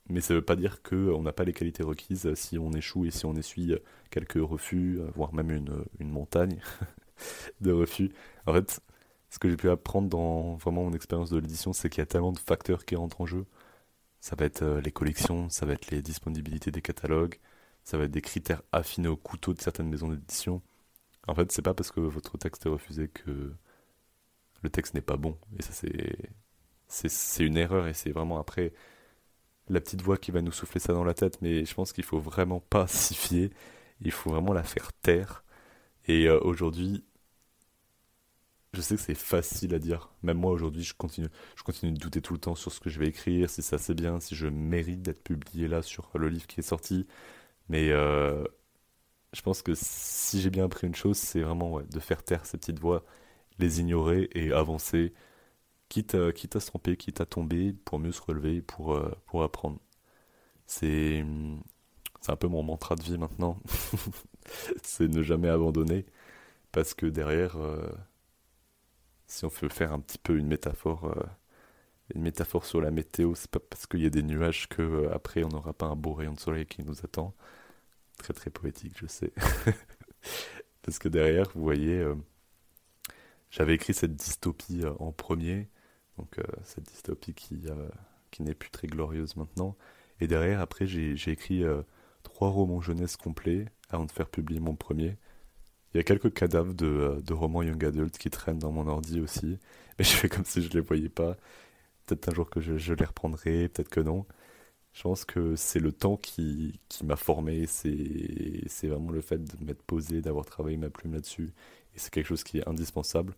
Mais 0.10 0.22
ça 0.22 0.34
ne 0.34 0.40
veut 0.40 0.46
pas 0.46 0.56
dire 0.58 0.82
qu'on 0.84 1.22
n'a 1.24 1.34
pas 1.34 1.46
les 1.46 1.54
qualités 1.54 1.84
requises 1.84 2.34
si 2.36 2.60
on 2.60 2.72
échoue 2.74 3.06
et 3.06 3.12
si 3.12 3.26
on 3.26 3.36
essuie 3.36 3.76
quelques 4.12 4.40
refus, 4.42 5.00
voire 5.16 5.34
même 5.34 5.52
une, 5.52 5.86
une 6.00 6.10
montagne 6.12 6.62
de 7.62 7.72
refus. 7.72 8.12
En 8.48 8.54
fait, 8.54 8.82
ce 9.30 9.40
que 9.40 9.50
j'ai 9.50 9.58
pu 9.58 9.70
apprendre 9.70 10.10
dans 10.10 10.56
vraiment 10.56 10.84
mon 10.84 10.94
expérience 10.94 11.30
de 11.30 11.38
l'édition, 11.40 11.74
c'est 11.74 11.90
qu'il 11.90 12.02
y 12.02 12.04
a 12.04 12.06
tellement 12.08 12.32
de 12.32 12.40
facteurs 12.40 12.86
qui 12.86 12.96
rentrent 12.96 13.22
en 13.22 13.26
jeu. 13.26 13.46
Ça 14.22 14.36
va 14.38 14.46
être 14.46 14.64
euh, 14.64 14.82
les 14.82 14.92
collections, 14.92 15.50
ça 15.50 15.66
va 15.66 15.74
être 15.74 15.92
les 15.92 16.02
disponibilités 16.02 16.72
des 16.72 16.82
catalogues, 16.82 17.40
ça 17.84 17.98
va 17.98 18.06
être 18.06 18.12
des 18.12 18.22
critères 18.22 18.64
affinés 18.72 19.10
au 19.10 19.18
couteau 19.18 19.54
de 19.54 19.62
certaines 19.62 19.90
maisons 19.90 20.10
d'édition. 20.10 20.62
En 21.28 21.36
fait, 21.36 21.52
c'est 21.52 21.62
pas 21.62 21.74
parce 21.74 21.92
que 21.92 22.00
votre 22.00 22.38
texte 22.38 22.66
est 22.66 22.70
refusé 22.70 23.08
que 23.08 23.54
le 24.64 24.70
texte 24.70 24.94
n'est 24.94 25.02
pas 25.02 25.18
bon. 25.18 25.38
Et 25.58 25.62
ça, 25.62 25.72
c'est, 26.88 27.46
une 27.46 27.58
erreur 27.58 27.88
et 27.88 27.94
c'est 27.94 28.12
vraiment 28.12 28.40
après 28.40 28.74
la 29.70 29.82
petite 29.82 30.02
voix 30.02 30.18
qui 30.18 30.32
va 30.32 30.42
nous 30.42 30.52
souffler 30.52 30.80
ça 30.80 30.94
dans 30.94 31.04
la 31.04 31.14
tête. 31.14 31.42
Mais 31.42 31.66
je 31.66 31.74
pense 31.74 31.94
qu'il 31.94 32.04
faut 32.04 32.20
vraiment 32.20 32.60
pas 32.62 32.88
s'y 32.88 33.16
fier. 33.16 33.50
Il 34.02 34.12
faut 34.12 34.32
vraiment 34.32 34.54
la 34.54 34.64
faire 34.64 34.94
taire. 34.94 35.44
Et 36.08 36.28
euh, 36.28 36.40
aujourd'hui, 36.42 37.04
je 38.74 38.82
sais 38.82 38.96
que 38.96 39.02
c'est 39.02 39.16
facile 39.16 39.74
à 39.74 39.80
dire. 39.80 40.10
Même 40.24 40.38
moi 40.38 40.52
aujourd'hui, 40.52 40.84
je 40.84 40.94
continue, 40.94 41.30
je 41.56 41.64
continue 41.64 41.94
de 41.94 41.98
douter 42.00 42.22
tout 42.22 42.34
le 42.34 42.40
temps 42.40 42.56
sur 42.56 42.72
ce 42.72 42.80
que 42.80 42.90
je 42.90 43.00
vais 43.00 43.08
écrire, 43.08 43.50
si 43.50 43.62
ça 43.62 43.78
c'est 43.78 43.94
bien, 43.96 44.20
si 44.20 44.36
je 44.36 44.48
mérite 44.48 45.02
d'être 45.02 45.24
publié 45.24 45.68
là 45.68 45.82
sur 45.82 46.10
le 46.16 46.30
livre 46.30 46.48
qui 46.48 46.60
est 46.60 46.64
sorti. 46.64 47.08
Mais 47.70 47.90
euh, 47.92 48.44
je 49.36 49.42
pense 49.42 49.62
que 49.62 49.74
si 49.76 50.42
j'ai 50.42 50.50
bien 50.50 50.66
appris 50.66 50.88
une 50.88 50.96
chose, 50.96 51.18
c'est 51.18 51.42
vraiment 51.42 51.82
de 51.82 52.00
faire 52.00 52.24
taire 52.24 52.46
ces 52.46 52.58
petites 52.58 52.80
voix, 52.80 53.06
les 53.60 53.82
ignorer 53.82 54.30
et 54.34 54.54
avancer, 54.54 55.14
quitte 55.90 56.16
à, 56.16 56.32
quitte 56.34 56.56
à 56.58 56.60
se 56.62 56.68
tromper, 56.68 56.98
quitte 56.98 57.22
à 57.22 57.26
tomber, 57.28 57.74
pour 57.74 58.00
mieux 58.00 58.12
se 58.14 58.22
relever, 58.22 58.62
pour, 58.62 58.96
euh, 58.96 59.12
pour 59.28 59.44
apprendre. 59.44 59.80
C'est 60.68 61.24
un 62.28 62.36
peu 62.36 62.48
mon 62.48 62.64
mantra 62.64 62.96
de 62.96 63.04
vie 63.04 63.18
maintenant. 63.18 63.60
c'est 64.84 65.08
ne 65.08 65.22
jamais 65.24 65.50
abandonner. 65.50 66.06
Parce 66.72 66.94
que 66.94 67.08
derrière, 67.08 67.58
euh, 67.58 67.90
si 69.28 69.46
on 69.46 69.50
veut 69.50 69.70
faire 69.70 69.94
un 69.94 70.00
petit 70.00 70.18
peu 70.18 70.38
une 70.38 70.48
métaphore, 70.48 71.06
euh, 71.06 71.24
une 72.16 72.24
métaphore 72.24 72.66
sur 72.66 72.82
la 72.82 72.92
météo, 72.92 73.36
c'est 73.36 73.50
pas 73.52 73.60
parce 73.60 73.88
qu'il 73.88 74.02
y 74.02 74.06
a 74.06 74.10
des 74.10 74.24
nuages 74.24 74.68
que 74.70 75.10
après 75.14 75.44
on 75.44 75.50
n'aura 75.50 75.74
pas 75.74 75.88
un 75.88 75.96
beau 75.96 76.14
rayon 76.14 76.34
de 76.34 76.40
soleil 76.40 76.66
qui 76.66 76.84
nous 76.84 77.00
attend. 77.04 77.34
Très 78.18 78.34
très 78.34 78.50
poétique, 78.50 78.94
je 78.98 79.08
sais. 79.08 79.32
parce 80.82 81.00
que 81.00 81.10
derrière, 81.10 81.50
vous 81.56 81.64
voyez, 81.64 82.00
euh, 82.00 82.16
j'avais 83.52 83.76
écrit 83.76 83.94
cette 83.94 84.16
dystopie 84.16 84.84
en 85.00 85.12
premier, 85.12 85.70
donc 86.18 86.40
cette 86.64 86.84
dystopie 86.84 87.34
qui, 87.34 87.64
qui 88.32 88.44
n'est 88.44 88.56
plus 88.56 88.70
très 88.70 88.88
glorieuse 88.88 89.36
maintenant. 89.36 89.76
Et 90.20 90.28
derrière, 90.28 90.62
après, 90.62 90.88
j'ai 90.88 91.32
écrit 91.32 91.64
trois 92.24 92.50
romans 92.50 92.82
jeunesse 92.82 93.16
complets 93.16 93.66
avant 93.90 94.06
de 94.06 94.12
faire 94.12 94.28
publier 94.28 94.60
mon 94.60 94.76
premier. 94.76 95.18
Il 95.94 95.98
y 95.98 96.02
a 96.02 96.04
quelques 96.04 96.34
cadavres 96.34 96.74
de, 96.74 96.86
euh, 96.86 97.22
de, 97.22 97.34
romans 97.34 97.64
young 97.64 97.86
adult 97.86 98.18
qui 98.18 98.30
traînent 98.30 98.60
dans 98.60 98.74
mon 98.74 98.86
ordi 98.88 99.22
aussi. 99.22 99.58
Mais 99.98 100.04
je 100.04 100.12
fais 100.12 100.28
comme 100.28 100.44
si 100.44 100.62
je 100.62 100.70
les 100.72 100.82
voyais 100.82 101.08
pas. 101.08 101.38
Peut-être 102.06 102.30
un 102.30 102.36
jour 102.36 102.50
que 102.50 102.60
je, 102.60 102.78
je 102.78 102.94
les 102.94 103.06
reprendrai, 103.06 103.70
peut-être 103.70 103.90
que 103.90 104.02
non. 104.02 104.26
Je 104.96 105.04
pense 105.04 105.26
que 105.26 105.56
c'est 105.56 105.80
le 105.80 105.92
temps 105.92 106.18
qui, 106.18 106.80
qui 106.90 107.06
m'a 107.06 107.18
formé. 107.18 107.68
C'est 107.68 108.88
vraiment 108.88 109.12
le 109.12 109.22
fait 109.22 109.44
de 109.44 109.66
m'être 109.66 109.84
posé, 109.84 110.22
d'avoir 110.22 110.46
travaillé 110.46 110.78
ma 110.78 110.90
plume 110.90 111.14
là-dessus. 111.14 111.54
Et 111.96 112.00
c'est 112.00 112.12
quelque 112.12 112.28
chose 112.28 112.44
qui 112.44 112.60
est 112.60 112.68
indispensable. 112.68 113.36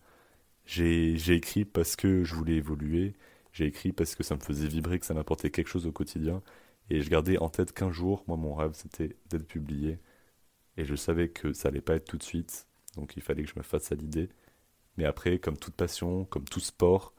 J'ai 0.66 1.16
écrit 1.34 1.66
parce 1.66 1.96
que 1.96 2.24
je 2.24 2.36
voulais 2.36 2.56
évoluer. 2.56 3.16
J'ai 3.54 3.66
écrit 3.66 3.92
parce 3.94 4.16
que 4.16 4.24
ça 4.24 4.36
me 4.36 4.42
faisait 4.42 4.68
vibrer, 4.68 5.00
que 5.00 5.06
ça 5.06 5.14
m'apportait 5.16 5.52
quelque 5.52 5.70
chose 5.70 5.88
au 5.88 5.92
quotidien. 5.92 6.44
Et 6.90 7.02
je 7.02 7.10
gardais 7.10 7.38
en 7.40 7.50
tête 7.50 7.74
qu'un 7.74 7.92
jour, 7.92 8.24
moi, 8.28 8.38
mon 8.38 8.56
rêve, 8.56 8.74
c'était 8.74 9.16
d'être 9.30 9.48
publié. 9.48 10.00
Et 10.78 10.86
je 10.86 10.96
savais 10.96 11.30
que 11.30 11.54
ça 11.54 11.70
allait 11.70 11.82
pas 11.82 11.96
être 11.96 12.06
tout 12.06 12.18
de 12.18 12.24
suite, 12.24 12.68
donc 12.96 13.18
il 13.18 13.24
fallait 13.24 13.44
que 13.44 13.50
je 13.50 13.58
me 13.58 13.64
fasse 13.64 13.92
à 13.92 13.96
l'idée. 13.96 14.30
Mais 14.98 15.06
après, 15.06 15.40
comme 15.40 15.58
toute 15.58 15.76
passion, 15.76 16.26
comme 16.26 16.46
tout 16.46 16.60
sport, 16.62 17.14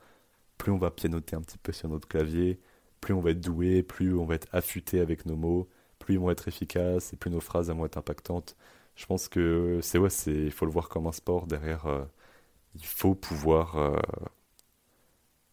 plus 0.59 0.73
on 0.73 0.79
va 0.79 0.91
pianoter 0.91 1.37
un 1.37 1.43
petit 1.43 1.59
peu 1.59 1.73
sur 1.73 1.89
notre 1.89 2.09
clavier, 2.09 2.61
plus 3.01 3.15
on 3.15 3.21
va 3.21 3.31
être 3.31 3.41
doué, 3.41 3.83
plus 3.83 4.15
on 4.17 4.25
va 4.27 4.35
être 4.37 4.49
affûté 4.53 5.01
avec 5.01 5.27
nos 5.27 5.37
mots, 5.37 5.69
plus 5.99 6.15
ils 6.15 6.21
vont 6.21 6.31
être 6.31 6.49
efficaces 6.49 7.13
et 7.13 7.17
plus 7.17 7.31
nos 7.31 7.41
phrases 7.41 7.71
vont 7.71 7.85
être 7.87 7.99
impactantes. 7.99 8.57
Je 8.97 9.07
pense 9.07 9.29
que 9.29 9.81
c'est 9.83 9.99
ouais, 9.99 10.11
c'est 10.11 10.33
il 10.33 10.51
faut 10.53 10.67
le 10.67 10.73
voir 10.73 10.89
comme 10.89 11.07
un 11.07 11.13
sport 11.13 11.47
derrière. 11.47 11.87
Euh, 11.87 12.05
il 12.77 12.87
faut 12.87 13.15
pouvoir 13.15 13.77
euh, 13.79 13.99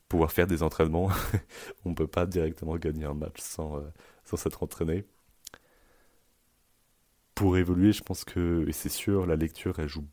pouvoir 0.09 0.31
faire 0.31 0.47
des 0.47 0.63
entraînements. 0.63 1.09
on 1.85 1.93
peut 1.93 2.07
pas 2.07 2.25
directement 2.25 2.75
gagner 2.77 3.05
un 3.05 3.13
match 3.13 3.39
sans 3.39 3.77
euh, 3.77 3.81
sans 4.25 4.37
s'être 4.37 4.63
entraîné 4.63 5.05
pour 7.35 7.57
évoluer, 7.57 7.91
je 7.91 8.03
pense 8.03 8.23
que, 8.23 8.65
et 8.67 8.71
c'est 8.71 8.89
sûr, 8.89 9.25
la 9.25 9.35
lecture, 9.35 9.79
elle 9.79 9.87
joue 9.89 10.05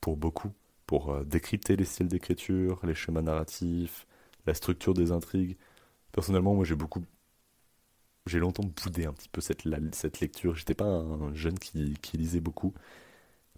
pour 0.00 0.16
beaucoup, 0.16 0.52
pour 0.86 1.24
décrypter 1.24 1.76
les 1.76 1.84
styles 1.84 2.08
d'écriture, 2.08 2.80
les 2.84 2.94
schémas 2.94 3.22
narratifs, 3.22 4.06
la 4.46 4.54
structure 4.54 4.94
des 4.94 5.12
intrigues. 5.12 5.56
Personnellement, 6.12 6.54
moi, 6.54 6.64
j'ai 6.64 6.74
beaucoup. 6.74 7.04
J'ai 8.26 8.38
longtemps 8.40 8.64
boudé 8.64 9.06
un 9.06 9.12
petit 9.12 9.28
peu 9.28 9.40
cette, 9.40 9.62
cette 9.92 10.20
lecture. 10.20 10.54
J'étais 10.54 10.74
pas 10.74 10.84
un 10.84 11.32
jeune 11.34 11.58
qui, 11.58 11.94
qui, 12.02 12.18
lisait 12.18 12.40
beaucoup 12.40 12.74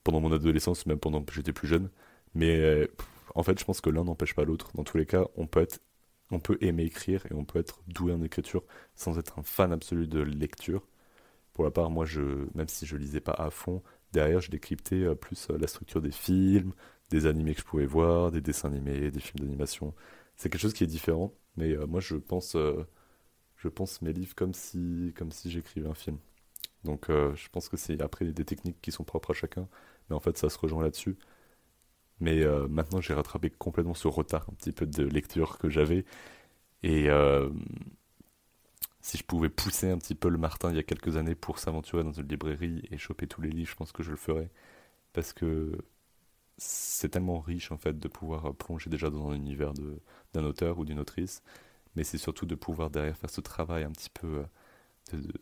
pendant 0.05 0.21
mon 0.21 0.33
adolescence, 0.33 0.87
même 0.87 0.99
pendant 1.01 1.23
que 1.25 1.33
j'étais 1.35 1.53
plus 1.53 1.69
jeune. 1.69 1.91
Mais 2.35 2.59
euh, 2.61 2.87
en 3.35 3.43
fait, 3.43 3.59
je 3.59 3.65
pense 3.65 3.81
que 3.81 3.91
l'un 3.91 4.05
n'empêche 4.05 4.35
pas 4.35 4.45
l'autre. 4.45 4.71
Dans 4.75 4.85
tous 4.85 4.99
les 4.99 5.07
cas, 5.07 5.25
on 5.37 5.47
peut 5.47 5.61
être, 5.61 5.81
on 6.31 6.41
peut 6.41 6.59
aimer 6.61 6.85
écrire 6.85 7.27
et 7.31 7.35
on 7.35 7.45
peut 7.45 7.59
être 7.59 7.83
doué 7.89 8.13
en 8.13 8.23
écriture 8.23 8.65
sans 8.95 9.19
être 9.19 9.39
un 9.39 9.43
fan 9.43 9.73
absolu 9.73 10.07
de 10.07 10.21
lecture. 10.21 10.87
Pour 11.53 11.65
la 11.65 11.71
part, 11.71 11.91
moi, 11.91 12.07
je, 12.07 12.21
même 12.55 12.69
si 12.69 12.87
je 12.87 12.97
lisais 12.97 13.21
pas 13.21 13.33
à 13.33 13.51
fond, 13.51 13.83
derrière, 14.13 14.41
je 14.41 14.51
décryptais 14.51 15.03
euh, 15.03 15.15
plus 15.15 15.49
euh, 15.51 15.59
la 15.59 15.67
structure 15.67 16.01
des 16.01 16.13
films, 16.13 16.73
des 17.11 17.27
animés 17.27 17.55
que 17.55 17.61
je 17.61 17.67
pouvais 17.67 17.87
voir, 17.87 18.31
des 18.31 18.41
dessins 18.41 18.69
animés, 18.69 19.11
des 19.11 19.21
films 19.21 19.45
d'animation. 19.45 19.95
C'est 20.37 20.49
quelque 20.51 20.63
chose 20.63 20.73
qui 20.75 20.85
est 20.85 20.87
différent, 20.87 21.33
mais 21.61 21.73
euh, 21.73 21.87
moi, 21.87 22.01
je 22.01 22.17
pense, 22.17 22.57
je 23.57 23.69
pense 23.69 24.03
mes 24.03 24.13
livres 24.13 24.35
comme 24.35 24.55
si, 24.55 25.15
comme 25.17 25.31
si 25.33 25.51
j'écrivais 25.51 25.89
un 25.89 25.95
film. 25.95 26.19
Donc, 26.85 27.07
je 27.09 27.49
pense 27.51 27.69
que 27.69 27.77
c'est 27.77 28.01
après 28.03 28.27
des 28.27 28.45
techniques 28.45 28.81
qui 28.83 28.93
sont 28.93 29.05
propres 29.05 29.33
à 29.33 29.35
chacun, 29.35 29.69
mais 30.09 30.17
en 30.17 30.21
fait, 30.21 30.39
ça 30.39 30.49
se 30.51 30.59
rejoint 30.59 30.83
là-dessus. 30.83 31.17
Mais 32.21 32.45
maintenant, 32.69 33.01
j'ai 33.01 33.15
rattrapé 33.15 33.51
complètement 33.51 33.95
ce 33.95 34.09
retard 34.09 34.47
un 34.51 34.55
petit 34.55 34.73
peu 34.73 34.87
de 34.87 35.05
lecture 35.05 35.59
que 35.59 35.69
j'avais. 35.71 36.05
Et 36.83 37.09
si 39.01 39.17
je 39.19 39.25
pouvais 39.25 39.49
pousser 39.49 39.91
un 39.91 39.99
petit 39.99 40.15
peu 40.15 40.29
le 40.29 40.39
Martin 40.39 40.71
il 40.71 40.77
y 40.77 40.79
a 40.79 40.83
quelques 40.83 41.17
années 41.17 41.35
pour 41.35 41.59
s'aventurer 41.59 42.05
dans 42.05 42.13
une 42.13 42.29
librairie 42.29 42.83
et 42.91 42.99
choper 42.99 43.27
tous 43.27 43.41
les 43.41 43.51
livres, 43.51 43.71
je 43.71 43.77
pense 43.77 43.93
que 43.93 44.03
je 44.03 44.11
le 44.11 44.17
ferais. 44.17 44.51
Parce 45.13 45.33
que 45.33 45.79
c'est 46.61 47.09
tellement 47.09 47.41
riche 47.41 47.73
en 47.73 47.79
fait 47.79 47.99
de 47.99 48.09
pouvoir 48.09 48.55
plonger 48.55 48.91
déjà 48.91 49.11
dans 49.11 49.31
un 49.31 49.35
univers 49.35 49.73
d'un 50.35 50.45
auteur 50.45 50.79
ou 50.79 50.85
d'une 50.85 50.99
autrice, 50.99 51.43
mais 51.97 52.05
c'est 52.05 52.19
surtout 52.19 52.47
de 52.47 52.55
pouvoir 52.55 52.91
derrière 52.91 53.17
faire 53.17 53.31
ce 53.31 53.41
travail 53.41 53.85
un 53.85 53.91
petit 53.93 54.11
peu 54.11 54.45
de, 55.13 55.19
de, 55.19 55.33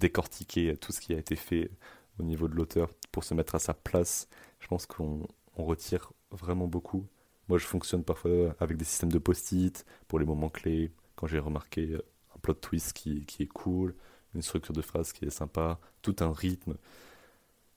décortiquer 0.00 0.76
tout 0.76 0.92
ce 0.92 1.00
qui 1.00 1.14
a 1.14 1.18
été 1.18 1.36
fait 1.36 1.70
au 2.18 2.22
niveau 2.22 2.48
de 2.48 2.54
l'auteur 2.54 2.90
pour 3.12 3.24
se 3.24 3.34
mettre 3.34 3.54
à 3.54 3.58
sa 3.58 3.74
place. 3.74 4.28
Je 4.60 4.66
pense 4.68 4.86
qu'on 4.86 5.26
retire 5.56 6.12
vraiment 6.30 6.66
beaucoup. 6.66 7.06
Moi 7.48 7.58
je 7.58 7.66
fonctionne 7.66 8.04
parfois 8.04 8.56
avec 8.60 8.76
des 8.76 8.84
systèmes 8.84 9.12
de 9.12 9.18
post-it 9.18 9.84
pour 10.08 10.18
les 10.18 10.26
moments 10.26 10.50
clés, 10.50 10.92
quand 11.14 11.26
j'ai 11.26 11.38
remarqué 11.38 11.98
plot 12.38 12.54
twist 12.54 12.92
qui, 12.92 13.24
qui, 13.26 13.42
est 13.42 13.46
cool, 13.46 13.94
une 14.34 14.42
structure 14.42 14.74
de 14.74 14.82
phrase 14.82 15.12
qui 15.12 15.24
est 15.24 15.30
sympa, 15.30 15.78
tout 16.02 16.16
un 16.20 16.32
rythme. 16.32 16.76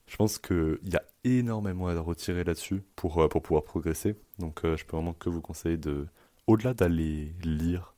Je 0.06 0.16
pense 0.16 0.38
qu'il 0.38 0.78
y 0.84 0.96
a 0.96 1.02
énormément 1.24 1.88
à 1.88 1.98
retirer 2.00 2.44
là-dessus 2.44 2.82
pour, 2.96 3.22
euh, 3.22 3.28
pour 3.28 3.42
pouvoir 3.42 3.64
progresser. 3.64 4.16
Donc 4.38 4.64
euh, 4.64 4.76
je 4.76 4.84
peux 4.84 4.96
vraiment 4.96 5.14
que 5.14 5.28
vous 5.30 5.40
conseiller 5.40 5.76
de, 5.76 6.06
au-delà 6.46 6.74
d'aller 6.74 7.32
lire 7.42 7.94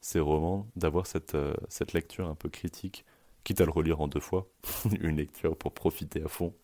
ces 0.00 0.20
romans, 0.20 0.66
d'avoir 0.76 1.06
cette, 1.06 1.34
euh, 1.34 1.54
cette 1.68 1.92
lecture 1.92 2.28
un 2.28 2.34
peu 2.34 2.48
critique, 2.48 3.04
quitte 3.44 3.60
à 3.60 3.64
le 3.64 3.70
relire 3.70 4.00
en 4.00 4.08
deux 4.08 4.20
fois. 4.20 4.48
une 5.00 5.16
lecture 5.16 5.56
pour 5.56 5.72
profiter 5.74 6.22
à 6.22 6.28
fond, 6.28 6.54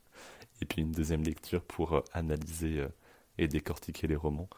et 0.61 0.65
puis 0.65 0.83
une 0.83 0.93
deuxième 0.93 1.23
lecture 1.23 1.63
pour 1.63 2.03
analyser 2.13 2.87
et 3.39 3.49
décortiquer 3.49 4.07
les 4.07 4.17
romans. 4.17 4.49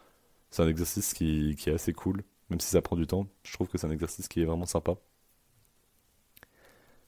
C'est 0.50 0.62
un 0.62 0.68
exercice 0.68 1.14
qui, 1.14 1.56
qui 1.59 1.71
est 1.71 1.75
assez 1.75 1.92
cool 1.92 2.23
même 2.50 2.61
si 2.61 2.68
ça 2.68 2.83
prend 2.83 2.97
du 2.97 3.06
temps. 3.06 3.26
Je 3.42 3.52
trouve 3.52 3.68
que 3.68 3.78
c'est 3.78 3.87
un 3.87 3.90
exercice 3.90 4.28
qui 4.28 4.42
est 4.42 4.44
vraiment 4.44 4.66
sympa. 4.66 4.97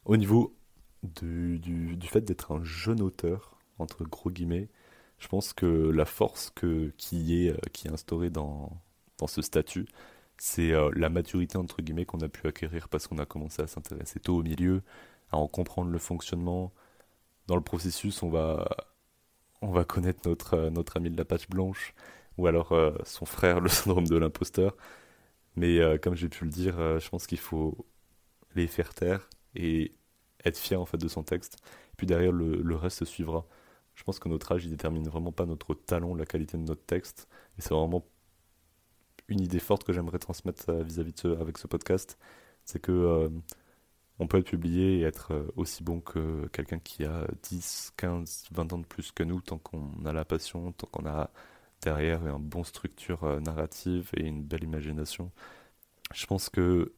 Au 0.05 0.17
niveau 0.17 0.55
du, 1.03 1.59
du, 1.59 2.07
fait 2.07 2.23
d'être 2.23 2.53
un 2.53 2.65
jeune 2.65 3.00
auteur, 3.00 3.59
entre 3.79 4.05
gros 4.05 4.31
guillemets, 4.31 4.69
je 5.19 5.29
pense 5.29 5.53
que 5.53 5.67
la 5.67 6.05
force 6.05 6.50
que, 6.50 6.93
qui, 6.99 7.47
est, 7.47 7.50
euh, 7.50 7.57
qui 7.73 7.88
est 7.88 7.91
instaurée 7.91 8.31
dans, 8.31 8.71
dans 9.19 9.26
ce 9.26 9.43
statut, 9.43 9.87
c'est 10.38 10.73
euh, 10.73 10.91
la 10.95 11.09
maturité 11.09 11.59
entre 11.59 11.83
guillemets 11.83 12.05
qu'on 12.05 12.21
a 12.21 12.29
pu 12.29 12.47
acquérir 12.47 12.88
parce 12.88 13.07
qu'on 13.07 13.19
a 13.19 13.26
commencé 13.26 13.62
à 13.62 13.67
s'intéresser 13.67 14.21
tôt 14.21 14.37
au 14.38 14.43
milieu, 14.43 14.83
à 15.33 15.38
en 15.38 15.49
comprendre 15.49 15.91
le 15.91 15.99
fonctionnement. 15.99 16.73
Dans 17.47 17.57
le 17.57 17.62
processus, 17.62 18.23
on 18.23 18.31
va, 18.31 18.69
on 19.62 19.71
va 19.71 19.85
connaître 19.85 20.29
notre, 20.29 20.71
notre 20.71 20.97
ami 20.97 21.11
de 21.11 21.17
la 21.17 21.25
page 21.25 21.49
blanche, 21.49 21.95
ou 22.38 22.47
alors 22.47 22.75
son 23.05 23.26
frère, 23.26 23.61
le 23.62 23.69
syndrome 23.69 24.07
de 24.07 24.17
l'imposteur. 24.17 24.76
Mais 25.57 25.81
comme 26.00 26.15
j'ai 26.17 26.29
pu 26.29 26.45
le 26.45 26.50
dire, 26.50 26.76
je 27.00 27.09
pense 27.09 27.26
qu'il 27.26 27.38
faut 27.38 27.87
les 28.55 28.67
faire 28.67 28.95
taire 28.95 29.29
et 29.55 29.93
être 30.45 30.59
fier 30.59 30.81
en 30.81 30.87
fait 30.87 30.99
de 30.99 31.09
son 31.09 31.23
texte. 31.23 31.59
Puis 31.97 32.07
derrière, 32.07 32.33
le, 32.33 32.76
reste 32.76 33.05
suivra. 33.05 33.47
Je 33.95 34.05
pense 34.05 34.19
que 34.19 34.28
notre 34.28 34.52
âge, 34.52 34.64
il 34.64 34.71
détermine 34.71 35.09
vraiment 35.09 35.33
pas 35.33 35.47
notre 35.47 35.75
talent, 35.75 36.14
la 36.14 36.26
qualité 36.26 36.59
de 36.59 36.62
notre 36.62 36.85
texte. 36.85 37.28
Et 37.59 37.62
c'est 37.62 37.75
vraiment 37.75 38.05
une 39.28 39.40
idée 39.40 39.59
forte 39.59 39.85
que 39.85 39.93
j'aimerais 39.93 40.19
transmettre 40.19 40.71
euh, 40.71 40.83
vis-à-vis 40.83 41.12
de 41.12 41.19
ce, 41.19 41.28
avec 41.40 41.59
ce 41.59 41.66
podcast. 41.66 42.19
C'est 42.64 42.81
que 42.81 42.93
euh, 42.93 43.28
on 44.19 44.26
peut 44.26 44.38
être 44.38 44.47
publié 44.47 44.99
et 44.99 45.02
être 45.02 45.33
euh, 45.33 45.52
aussi 45.57 45.83
bon 45.83 46.00
que 46.00 46.47
quelqu'un 46.49 46.78
qui 46.78 47.05
a 47.05 47.26
10, 47.43 47.95
15, 47.97 48.47
20 48.52 48.73
ans 48.73 48.78
de 48.78 48.87
plus 48.87 49.12
que 49.12 49.23
nous, 49.23 49.40
tant 49.40 49.59
qu'on 49.59 50.05
a 50.05 50.12
la 50.12 50.25
passion, 50.25 50.73
tant 50.73 50.87
qu'on 50.88 51.07
a 51.07 51.31
derrière 51.83 52.26
une 52.26 52.38
bonne 52.38 52.64
structure 52.64 53.40
narrative 53.40 54.11
et 54.16 54.26
une 54.26 54.43
belle 54.43 54.64
imagination. 54.64 55.31
Je 56.14 56.26
pense 56.26 56.49
que 56.49 56.93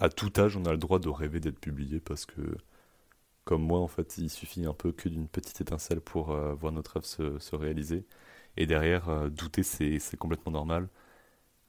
à 0.00 0.08
tout 0.08 0.32
âge, 0.38 0.56
on 0.56 0.64
a 0.64 0.72
le 0.72 0.78
droit 0.78 0.98
de 0.98 1.08
rêver 1.10 1.40
d'être 1.40 1.60
publié 1.60 2.00
parce 2.00 2.24
que, 2.26 2.40
comme 3.44 3.62
moi, 3.62 3.80
en 3.80 3.88
fait, 3.88 4.18
il 4.18 4.30
suffit 4.30 4.64
un 4.66 4.74
peu 4.74 4.92
que 4.92 5.08
d'une 5.08 5.28
petite 5.28 5.60
étincelle 5.60 6.00
pour 6.00 6.30
euh, 6.32 6.54
voir 6.54 6.72
notre 6.72 6.94
rêve 6.94 7.04
se, 7.04 7.56
réaliser. 7.56 8.06
Et 8.56 8.66
derrière, 8.66 9.08
euh, 9.08 9.28
douter, 9.30 9.62
c'est 9.62 10.16
complètement 10.18 10.52
normal. 10.52 10.88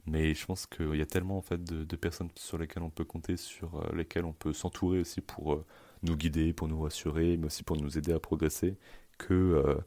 Mais 0.06 0.34
je 0.34 0.46
pense 0.46 0.66
qu'il 0.66 0.96
y 0.96 1.02
a 1.02 1.06
tellement 1.06 1.38
en 1.38 1.42
fait 1.42 1.62
de, 1.64 1.96
personnes 1.96 2.30
sur 2.36 2.58
lesquelles 2.58 2.82
on 2.82 2.90
peut 2.90 3.04
compter, 3.04 3.36
sur 3.36 3.76
euh, 3.76 3.94
lesquelles 3.94 4.24
on 4.24 4.32
peut 4.32 4.52
s'entourer 4.52 5.00
aussi 5.00 5.20
pour 5.20 5.64
nous 6.02 6.16
guider, 6.16 6.52
pour 6.52 6.68
nous 6.68 6.80
rassurer, 6.82 7.36
mais 7.36 7.46
aussi 7.46 7.62
pour 7.64 7.76
nous 7.76 7.98
aider 7.98 8.12
à 8.12 8.20
progresser, 8.20 8.76
que 9.18 9.78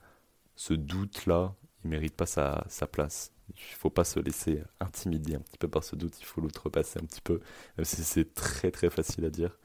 ce 0.55 0.73
doute-là, 0.73 1.55
il 1.83 1.89
mérite 1.89 2.15
pas 2.15 2.25
sa, 2.25 2.65
sa 2.69 2.87
place. 2.87 3.33
Il 3.49 3.61
faut 3.61 3.89
pas 3.89 4.05
se 4.05 4.19
laisser 4.19 4.63
intimider 4.79 5.35
un 5.35 5.41
petit 5.41 5.57
peu 5.57 5.67
par 5.67 5.83
ce 5.83 5.95
doute, 5.95 6.19
il 6.19 6.25
faut 6.25 6.41
l'outrepasser 6.41 6.99
un 6.99 7.05
petit 7.05 7.21
peu, 7.21 7.41
même 7.77 7.85
si 7.85 8.03
c'est 8.03 8.33
très 8.33 8.71
très 8.71 8.89
facile 8.89 9.25
à 9.25 9.29
dire. 9.29 9.57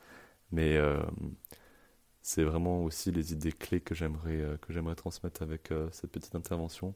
Mais 0.52 0.78
c'est 2.22 2.44
vraiment 2.44 2.84
aussi 2.84 3.10
les 3.12 3.32
idées 3.32 3.52
clés 3.52 3.80
que 3.80 3.94
j'aimerais 3.94 4.40
euh, 4.40 4.56
que 4.58 4.72
j'aimerais 4.72 4.94
transmettre 4.96 5.42
avec 5.42 5.72
euh, 5.72 5.88
cette 5.92 6.10
petite 6.12 6.34
intervention. 6.34 6.94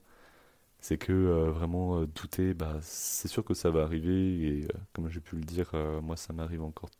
C'est 0.80 0.98
que 0.98 1.12
vraiment 1.50 2.04
douter, 2.04 2.54
bah, 2.54 2.78
c'est 2.82 3.28
sûr 3.28 3.44
que 3.44 3.54
ça 3.54 3.70
va 3.70 3.82
arriver 3.84 4.60
et 4.60 4.68
comme 4.92 5.08
j'ai 5.10 5.20
pu 5.20 5.36
le 5.36 5.42
dire, 5.44 5.72
moi 6.02 6.16
ça 6.16 6.32
m'arrive 6.34 6.62
encore 6.62 6.90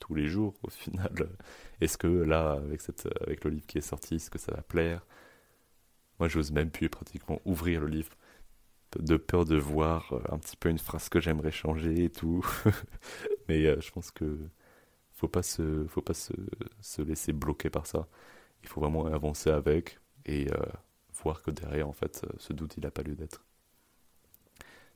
tous 0.00 0.14
les 0.14 0.26
jours 0.28 0.54
au 0.62 0.70
final. 0.70 1.28
Est-ce 1.80 1.98
que 1.98 2.06
là, 2.08 2.52
avec, 2.52 2.80
cette, 2.80 3.08
avec 3.22 3.44
le 3.44 3.50
livre 3.52 3.66
qui 3.66 3.78
est 3.78 3.82
sorti, 3.82 4.16
est-ce 4.16 4.30
que 4.30 4.38
ça 4.38 4.52
va 4.54 4.62
plaire? 4.62 5.06
Moi 6.18 6.28
j'ose 6.28 6.52
même 6.52 6.70
plus 6.70 6.88
pratiquement 6.88 7.40
ouvrir 7.44 7.80
le 7.80 7.88
livre 7.88 8.12
de 8.98 9.16
peur 9.16 9.44
de 9.44 9.56
voir 9.56 10.12
euh, 10.12 10.20
un 10.30 10.38
petit 10.38 10.56
peu 10.56 10.68
une 10.70 10.78
phrase 10.78 11.08
que 11.08 11.20
j'aimerais 11.20 11.50
changer 11.52 12.04
et 12.04 12.10
tout. 12.10 12.44
Mais 13.48 13.66
euh, 13.66 13.80
je 13.80 13.90
pense 13.90 14.10
que 14.10 14.38
faut 15.16 15.28
pas 15.28 15.42
se, 15.42 15.86
faut 15.88 16.02
pas 16.02 16.14
se, 16.14 16.32
se, 16.80 17.02
laisser 17.02 17.32
bloquer 17.32 17.70
par 17.70 17.86
ça. 17.86 18.06
Il 18.62 18.68
faut 18.68 18.80
vraiment 18.80 19.06
avancer 19.06 19.50
avec 19.50 19.98
et 20.26 20.50
euh, 20.52 20.56
voir 21.22 21.42
que 21.42 21.50
derrière, 21.50 21.88
en 21.88 21.92
fait, 21.92 22.26
ce 22.38 22.52
doute, 22.52 22.76
il 22.76 22.82
n'a 22.84 22.90
pas 22.90 23.02
lieu 23.02 23.16
d'être. 23.16 23.44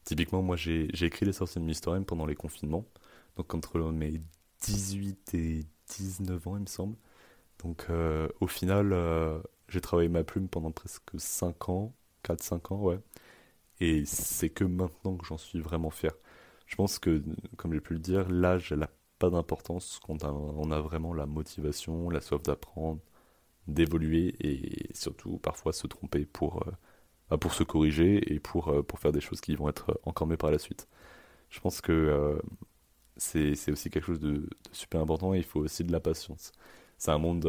Typiquement, 0.05 0.43
moi, 0.43 0.57
j'ai 0.57 0.89
écrit 1.05 1.27
Les 1.27 1.33
sorciers 1.33 1.61
de 1.61 1.67
Mystery 1.67 2.05
pendant 2.05 2.27
les 2.27 2.35
confinements. 2.35 2.87
Donc, 3.37 3.55
entre 3.55 3.79
mes 3.93 4.21
18 4.63 5.35
et 5.35 5.61
19 5.89 6.47
ans, 6.49 6.57
il 6.57 6.63
me 6.63 6.67
semble. 6.67 6.97
Donc, 7.63 7.87
au 8.41 8.47
final, 8.47 8.95
j'ai 9.69 9.81
travaillé 9.81 10.09
ma 10.09 10.25
plume 10.25 10.49
pendant 10.49 10.73
presque 10.73 11.11
5 11.17 11.69
ans, 11.69 11.95
4-5 12.25 12.75
ans, 12.75 12.83
ouais. 12.83 12.99
Et 13.81 14.05
c'est 14.05 14.51
que 14.51 14.65
maintenant 14.65 15.17
que 15.17 15.27
j'en 15.27 15.39
suis 15.39 15.61
vraiment 15.61 15.91
fier. 15.91 16.13
Je 16.67 16.77
pense 16.77 16.99
que, 16.99 17.23
comme 17.57 17.73
j'ai 17.73 17.81
pu 17.81 17.95
le 17.95 17.99
dire, 18.01 18.29
l'âge 18.29 18.73
n'a 18.73 18.91
pas 19.21 19.31
d'importance 19.31 20.01
quand 20.07 20.25
on 20.25 20.71
a 20.73 20.81
vraiment 20.81 21.15
la 21.15 21.27
motivation, 21.27 22.11
la 22.11 22.21
soif 22.21 22.43
d'apprendre, 22.43 23.01
d'évoluer 23.69 24.37
et 24.41 24.95
surtout 24.95 25.39
parfois 25.39 25.73
se 25.75 25.87
tromper 25.89 26.27
pour, 26.27 26.67
euh, 26.69 26.73
bah, 27.31 27.39
pour 27.39 27.55
se 27.55 27.65
corriger 27.65 28.33
et 28.35 28.41
pour, 28.41 28.69
euh, 28.71 28.83
pour 28.83 28.99
faire 29.01 29.13
des 29.13 29.21
choses 29.21 29.41
qui 29.43 29.55
vont 29.57 29.69
être 29.69 30.01
encore 30.05 30.27
mieux 30.29 30.37
par 30.39 30.51
la 30.53 30.59
suite. 30.59 30.89
Je 31.51 31.61
pense 31.61 31.81
que 31.83 31.93
euh, 31.93 32.39
c'est 33.17 33.73
aussi 33.73 33.91
quelque 33.91 34.07
chose 34.07 34.21
de, 34.21 34.49
super 34.73 35.01
important 35.03 35.35
et 35.35 35.39
il 35.39 35.45
faut 35.45 35.61
aussi 35.61 35.85
de 35.85 35.93
la 35.93 36.01
patience. 36.01 36.53
C'est 36.99 37.13
un 37.13 37.19
monde, 37.19 37.47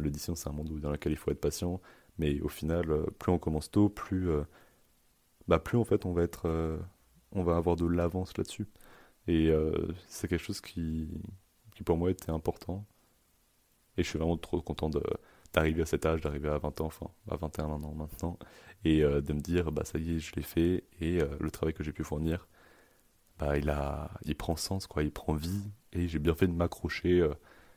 l'édition, 0.00 0.34
c'est 0.36 0.48
un 0.48 0.52
monde 0.52 0.80
dans 0.80 0.90
lequel 0.92 1.12
il 1.12 1.18
faut 1.18 1.30
être 1.30 1.40
patient, 1.40 1.80
mais 2.18 2.40
au 2.42 2.48
final, 2.48 2.86
plus 3.18 3.32
on 3.32 3.38
commence 3.38 3.70
tôt, 3.70 3.88
plus 3.88 4.30
bah 5.48 5.58
plus 5.58 5.78
en 5.78 5.84
fait 5.84 6.06
on 6.06 6.12
va 6.12 6.22
être 6.22 6.46
euh, 6.46 6.78
on 7.32 7.42
va 7.42 7.56
avoir 7.56 7.76
de 7.76 7.86
l'avance 7.86 8.36
là-dessus 8.36 8.66
et 9.26 9.48
euh, 9.48 9.72
c'est 10.08 10.28
quelque 10.28 10.42
chose 10.42 10.60
qui 10.60 11.08
pour 11.84 11.96
moi 11.96 12.10
était 12.10 12.30
important. 12.30 12.84
Et 13.96 14.02
je 14.02 14.08
suis 14.08 14.18
vraiment 14.18 14.36
trop 14.36 14.60
content 14.60 14.90
d'arriver 15.52 15.82
à 15.82 15.86
cet 15.86 16.06
âge 16.06 16.20
d'arriver 16.22 16.48
à 16.48 16.58
20 16.58 16.80
ans 16.80 16.86
enfin 16.86 17.10
à 17.30 17.36
21 17.36 17.64
ans 17.66 17.94
maintenant 17.94 18.38
et 18.84 19.04
euh, 19.04 19.20
de 19.20 19.32
me 19.32 19.40
dire 19.40 19.70
bah 19.72 19.84
ça 19.84 19.98
y 19.98 20.16
est 20.16 20.18
je 20.20 20.34
l'ai 20.36 20.42
fait. 20.42 20.84
Et 21.00 21.20
le 21.40 21.50
travail 21.50 21.74
que 21.74 21.84
j'ai 21.84 21.92
pu 21.92 22.04
fournir 22.04 22.48
bah 23.38 23.58
il 23.58 23.70
a 23.70 24.10
il 24.24 24.36
prend 24.36 24.56
sens 24.56 24.86
quoi. 24.86 25.02
Il 25.02 25.12
prend 25.12 25.34
vie. 25.34 25.62
Et 25.92 26.08
j'ai 26.08 26.18
bien 26.18 26.34
fait 26.34 26.48
de 26.48 26.52
m'accrocher 26.52 27.26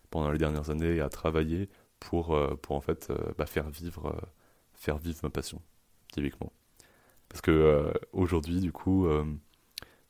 pendant 0.10 0.32
les 0.32 0.40
dernières 0.40 0.70
années 0.72 1.02
à 1.02 1.10
travailler 1.10 1.70
pour 2.00 2.38
pour 2.62 2.76
en 2.76 2.82
fait 2.82 3.12
bah, 3.38 3.46
faire 3.46 3.70
vivre 3.70 4.16
faire 4.74 4.98
vivre 4.98 5.20
ma 5.24 5.30
passion 5.30 5.62
typiquement. 6.12 6.52
Parce 7.30 7.42
que 7.42 7.52
euh, 7.52 7.92
aujourd'hui, 8.14 8.60
du 8.60 8.72
coup, 8.72 9.08
euh, 9.08 9.26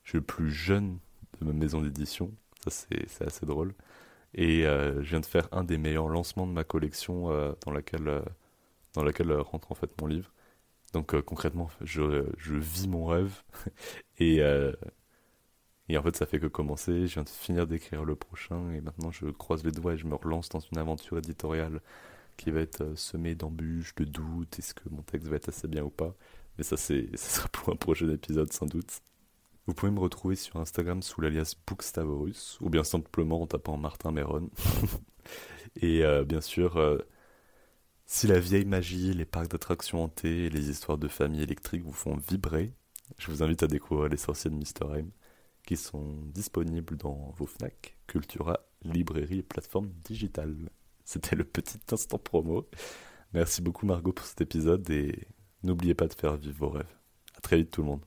je 0.03 0.09
suis 0.09 0.17
le 0.19 0.23
plus 0.23 0.51
jeune 0.51 0.99
de 1.39 1.45
ma 1.45 1.53
maison 1.53 1.81
d'édition. 1.81 2.31
Ça, 2.63 2.71
c'est 2.71 3.25
assez 3.25 3.45
drôle. 3.45 3.73
Et 4.33 4.65
euh, 4.67 5.03
je 5.03 5.09
viens 5.11 5.19
de 5.21 5.25
faire 5.25 5.47
un 5.51 5.63
des 5.63 5.77
meilleurs 5.77 6.09
lancements 6.09 6.47
de 6.47 6.51
ma 6.53 6.63
collection 6.63 7.29
dans 7.65 7.71
laquelle, 7.71 8.23
dans 8.93 9.03
laquelle 9.03 9.31
rentre 9.33 9.71
en 9.71 9.75
fait 9.75 9.89
mon 10.01 10.07
livre. 10.07 10.31
Donc 10.93 11.19
concrètement, 11.21 11.69
je, 11.81 12.25
je, 12.37 12.55
vis 12.55 12.87
mon 12.87 13.05
rêve. 13.05 13.43
et, 14.19 14.41
et 15.89 15.97
en 15.97 16.03
fait, 16.03 16.15
ça 16.15 16.25
fait 16.25 16.39
que 16.39 16.47
commencer. 16.47 17.07
Je 17.07 17.13
viens 17.15 17.23
de 17.23 17.29
finir 17.29 17.67
d'écrire 17.67 18.03
le 18.03 18.15
prochain. 18.15 18.71
Et 18.71 18.81
maintenant, 18.81 19.11
je 19.11 19.27
croise 19.27 19.63
les 19.63 19.71
doigts 19.71 19.93
et 19.93 19.97
je 19.97 20.05
me 20.07 20.15
relance 20.15 20.49
dans 20.49 20.59
une 20.59 20.77
aventure 20.77 21.17
éditoriale 21.17 21.81
qui 22.37 22.51
va 22.51 22.61
être 22.61 22.95
semée 22.97 23.35
d'embûches, 23.35 23.95
de 23.95 24.05
doutes. 24.05 24.59
Est-ce 24.59 24.73
que 24.73 24.89
mon 24.89 25.01
texte 25.03 25.27
va 25.29 25.37
être 25.37 25.49
assez 25.49 25.67
bien 25.67 25.83
ou 25.83 25.89
pas? 25.89 26.15
Mais 26.57 26.63
ça, 26.63 26.77
c'est, 26.77 27.09
ça 27.17 27.29
sera 27.41 27.49
pour 27.49 27.73
un 27.73 27.77
prochain 27.77 28.09
épisode 28.09 28.51
sans 28.53 28.65
doute. 28.67 29.01
Vous 29.67 29.73
pouvez 29.73 29.91
me 29.91 29.99
retrouver 29.99 30.35
sur 30.35 30.57
Instagram 30.57 31.01
sous 31.03 31.21
l'alias 31.21 31.55
Bookstavorus, 31.67 32.57
ou 32.61 32.69
bien 32.69 32.83
simplement 32.83 33.41
en 33.41 33.47
tapant 33.47 33.77
Martin 33.77 34.11
Méron. 34.11 34.49
et 35.81 36.03
euh, 36.03 36.23
bien 36.23 36.41
sûr, 36.41 36.77
euh, 36.77 36.99
si 38.05 38.27
la 38.27 38.39
vieille 38.39 38.65
magie, 38.65 39.13
les 39.13 39.25
parcs 39.25 39.49
d'attractions 39.49 40.03
hantés 40.03 40.45
et 40.45 40.49
les 40.49 40.69
histoires 40.69 40.97
de 40.97 41.07
famille 41.09 41.41
électriques 41.41 41.83
vous 41.83 41.93
font 41.93 42.15
vibrer, 42.15 42.73
je 43.17 43.29
vous 43.29 43.43
invite 43.43 43.63
à 43.63 43.67
découvrir 43.67 44.09
les 44.09 44.17
sorciers 44.17 44.49
de 44.49 44.55
Mr. 44.55 44.97
M, 44.97 45.11
qui 45.65 45.77
sont 45.77 46.15
disponibles 46.33 46.97
dans 46.97 47.33
vos 47.37 47.45
FNAC, 47.45 47.97
Cultura, 48.07 48.59
librairies 48.83 49.39
et 49.39 49.43
plateformes 49.43 49.91
digitales. 50.05 50.69
C'était 51.03 51.35
le 51.35 51.43
petit 51.43 51.79
instant 51.91 52.17
promo. 52.17 52.69
Merci 53.33 53.61
beaucoup 53.61 53.85
Margot 53.85 54.13
pour 54.13 54.25
cet 54.25 54.41
épisode 54.41 54.89
et 54.89 55.27
N'oubliez 55.63 55.95
pas 55.95 56.07
de 56.07 56.13
faire 56.13 56.37
vivre 56.37 56.57
vos 56.59 56.69
rêves. 56.69 56.95
À 57.35 57.41
très 57.41 57.57
vite 57.57 57.71
tout 57.71 57.81
le 57.81 57.87
monde. 57.87 58.06